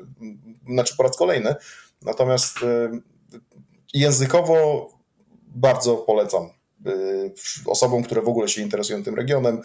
[0.70, 1.56] znaczy po raz kolejny,
[2.02, 2.58] natomiast
[3.94, 4.90] językowo
[5.56, 6.50] bardzo polecam
[6.88, 7.34] y,
[7.66, 9.62] osobom, które w ogóle się interesują tym regionem.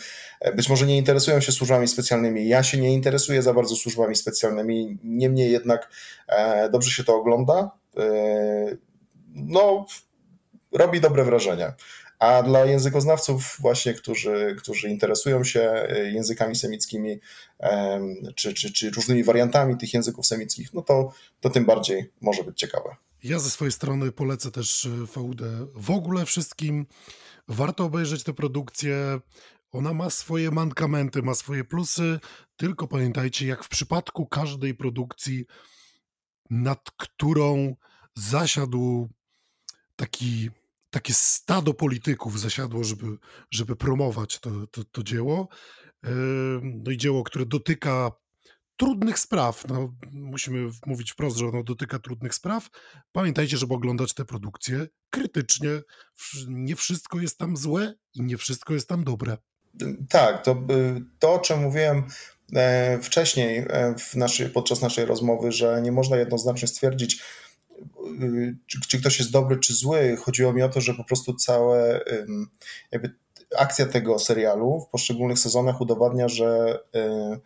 [0.57, 2.49] Być może nie interesują się służbami specjalnymi.
[2.49, 5.91] Ja się nie interesuję za bardzo służbami specjalnymi, niemniej jednak
[6.29, 7.71] e, dobrze się to ogląda.
[9.37, 9.87] E, no,
[10.73, 11.73] robi dobre wrażenie.
[12.19, 17.21] A dla językoznawców, właśnie, którzy, którzy interesują się e, językami semickimi
[18.35, 22.59] czy, czy, czy różnymi wariantami tych języków semickich, no to, to tym bardziej może być
[22.59, 22.97] ciekawe.
[23.23, 25.43] Ja ze swojej strony polecę też e, VUD
[25.75, 26.87] w ogóle wszystkim.
[27.49, 29.21] Warto obejrzeć tę produkcję.
[29.73, 32.21] Ona ma swoje mankamenty, ma swoje plusy,
[32.57, 35.45] tylko pamiętajcie, jak w przypadku każdej produkcji,
[36.51, 37.77] nad którą
[38.15, 39.09] zasiadł
[40.01, 40.51] taki,
[40.91, 43.07] takie stado polityków, zasiadło, żeby,
[43.51, 45.49] żeby promować to, to, to dzieło.
[46.63, 48.13] No i dzieło, które dotyka
[48.77, 49.69] trudnych spraw.
[49.69, 52.69] No, musimy mówić wprost, że ono dotyka trudnych spraw.
[53.13, 55.71] Pamiętajcie, żeby oglądać te produkcje krytycznie.
[56.49, 59.37] Nie wszystko jest tam złe i nie wszystko jest tam dobre.
[60.09, 60.67] Tak, to,
[61.19, 62.05] to o czym mówiłem
[62.55, 67.50] e, wcześniej e, w naszej, podczas naszej rozmowy, że nie można jednoznacznie stwierdzić, y,
[68.67, 70.17] czy, czy ktoś jest dobry, czy zły.
[70.17, 72.05] Chodziło mi o to, że po prostu całe
[72.91, 73.15] jakby
[73.59, 77.41] akcja tego serialu w poszczególnych sezonach udowadnia, że y,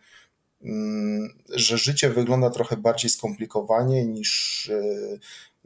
[1.49, 4.71] że życie wygląda trochę bardziej skomplikowanie niż,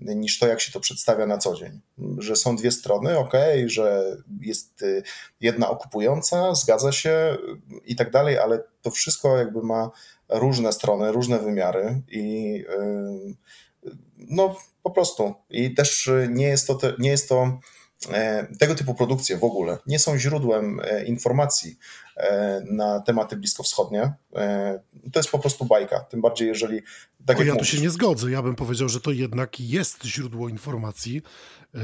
[0.03, 1.79] e, niż to, jak się to przedstawia na co dzień.
[2.17, 3.33] Że są dwie strony, ok,
[3.65, 5.01] że jest e,
[5.41, 7.37] jedna okupująca, zgadza się
[7.85, 9.91] i tak dalej, ale to wszystko jakby ma
[10.29, 12.65] różne strony, różne wymiary i
[14.17, 15.33] no po prostu.
[15.49, 17.59] I też nie jest to, nie jest to
[18.59, 21.77] tego typu produkcje w ogóle nie są źródłem informacji
[22.71, 24.13] na tematy bliskowschodnie.
[25.13, 26.81] To jest po prostu bajka, tym bardziej jeżeli...
[27.25, 30.49] Tak o, ja tu się nie zgodzę, ja bym powiedział, że to jednak jest źródło
[30.49, 31.21] informacji,
[31.73, 31.81] yy,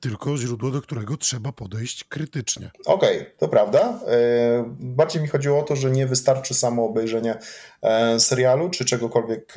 [0.00, 2.70] tylko źródło, do którego trzeba podejść krytycznie.
[2.86, 4.00] Okej, okay, to prawda.
[4.70, 7.38] Bardziej mi chodziło o to, że nie wystarczy samo obejrzenie
[8.18, 9.54] serialu czy czegokolwiek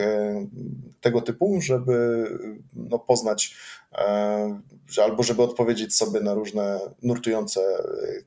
[1.01, 2.27] tego typu, żeby
[2.73, 3.55] no, poznać
[5.03, 7.61] albo żeby odpowiedzieć sobie na różne nurtujące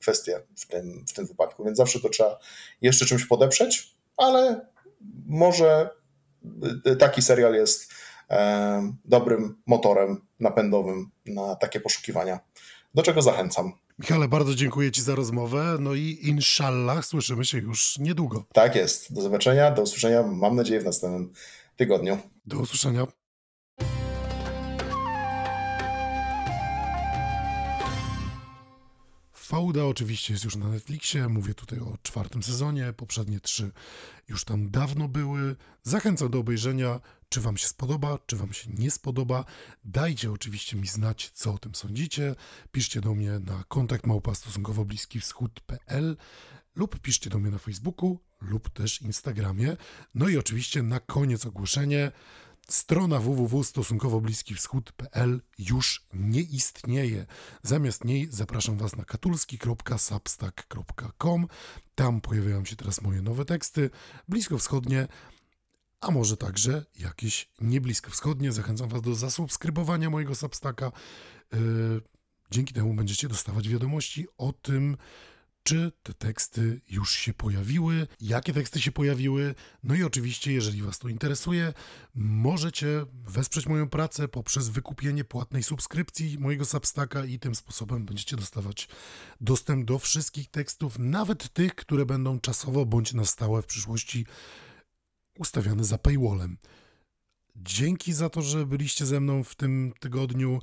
[0.01, 1.64] kwestie w tym, w tym wypadku.
[1.64, 2.39] Więc zawsze to trzeba
[2.83, 4.67] jeszcze czymś podeprzeć, ale
[5.27, 5.91] może
[6.99, 7.93] taki serial jest
[8.31, 12.41] e, dobrym motorem napędowym na takie poszukiwania,
[12.95, 13.73] do czego zachęcam.
[13.99, 15.77] Michale, bardzo dziękuję Ci za rozmowę.
[15.81, 18.45] No i inshallah słyszymy się już niedługo.
[18.53, 19.15] Tak jest.
[19.15, 21.33] Do zobaczenia, do usłyszenia, mam nadzieję, w następnym
[21.77, 22.19] tygodniu.
[22.47, 23.07] Do usłyszenia.
[29.47, 33.70] Fauda oczywiście jest już na Netflixie, mówię tutaj o czwartym sezonie, poprzednie trzy
[34.28, 35.56] już tam dawno były.
[35.82, 39.44] Zachęcam do obejrzenia, czy Wam się spodoba, czy Wam się nie spodoba.
[39.85, 42.35] Dajcie oczywiście mi znać, co o tym sądzicie.
[42.73, 46.16] Piszcie do mnie na kontakt małpa stosunkowo bliski wschód.pl
[46.77, 49.77] lub piszcie do mnie na Facebooku lub też Instagramie.
[50.14, 52.12] No i oczywiście na koniec ogłoszenie.
[52.70, 57.26] Strona www.stosunkowobliskiwschód.pl już nie istnieje.
[57.62, 61.47] Zamiast niej zapraszam Was na katulski.substack.com.
[61.94, 63.90] Tam pojawiają się teraz moje nowe teksty,
[64.28, 65.09] bliskowschodnie,
[66.01, 68.52] a może także jakieś niebliskowschodnie.
[68.52, 70.93] Zachęcam Was do zasubskrybowania mojego Substacka.
[71.52, 72.01] Yy,
[72.51, 74.97] dzięki temu będziecie dostawać wiadomości o tym,
[75.66, 79.55] czy te teksty już się pojawiły, jakie teksty się pojawiły.
[79.82, 81.72] No i oczywiście, jeżeli Was to interesuje,
[82.14, 88.88] możecie wesprzeć moją pracę poprzez wykupienie płatnej subskrypcji mojego Substacka i tym sposobem będziecie dostawać
[89.40, 94.26] dostęp do wszystkich tekstów, nawet tych, które będą czasowo bądź na stałe w przyszłości
[95.38, 96.59] ustawiane za paywallem.
[97.56, 100.59] Dzięki za to, że byliście ze mną w tym tygodniu.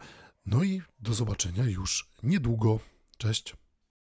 [0.45, 2.79] No i do zobaczenia już niedługo.
[3.17, 3.62] Cześć.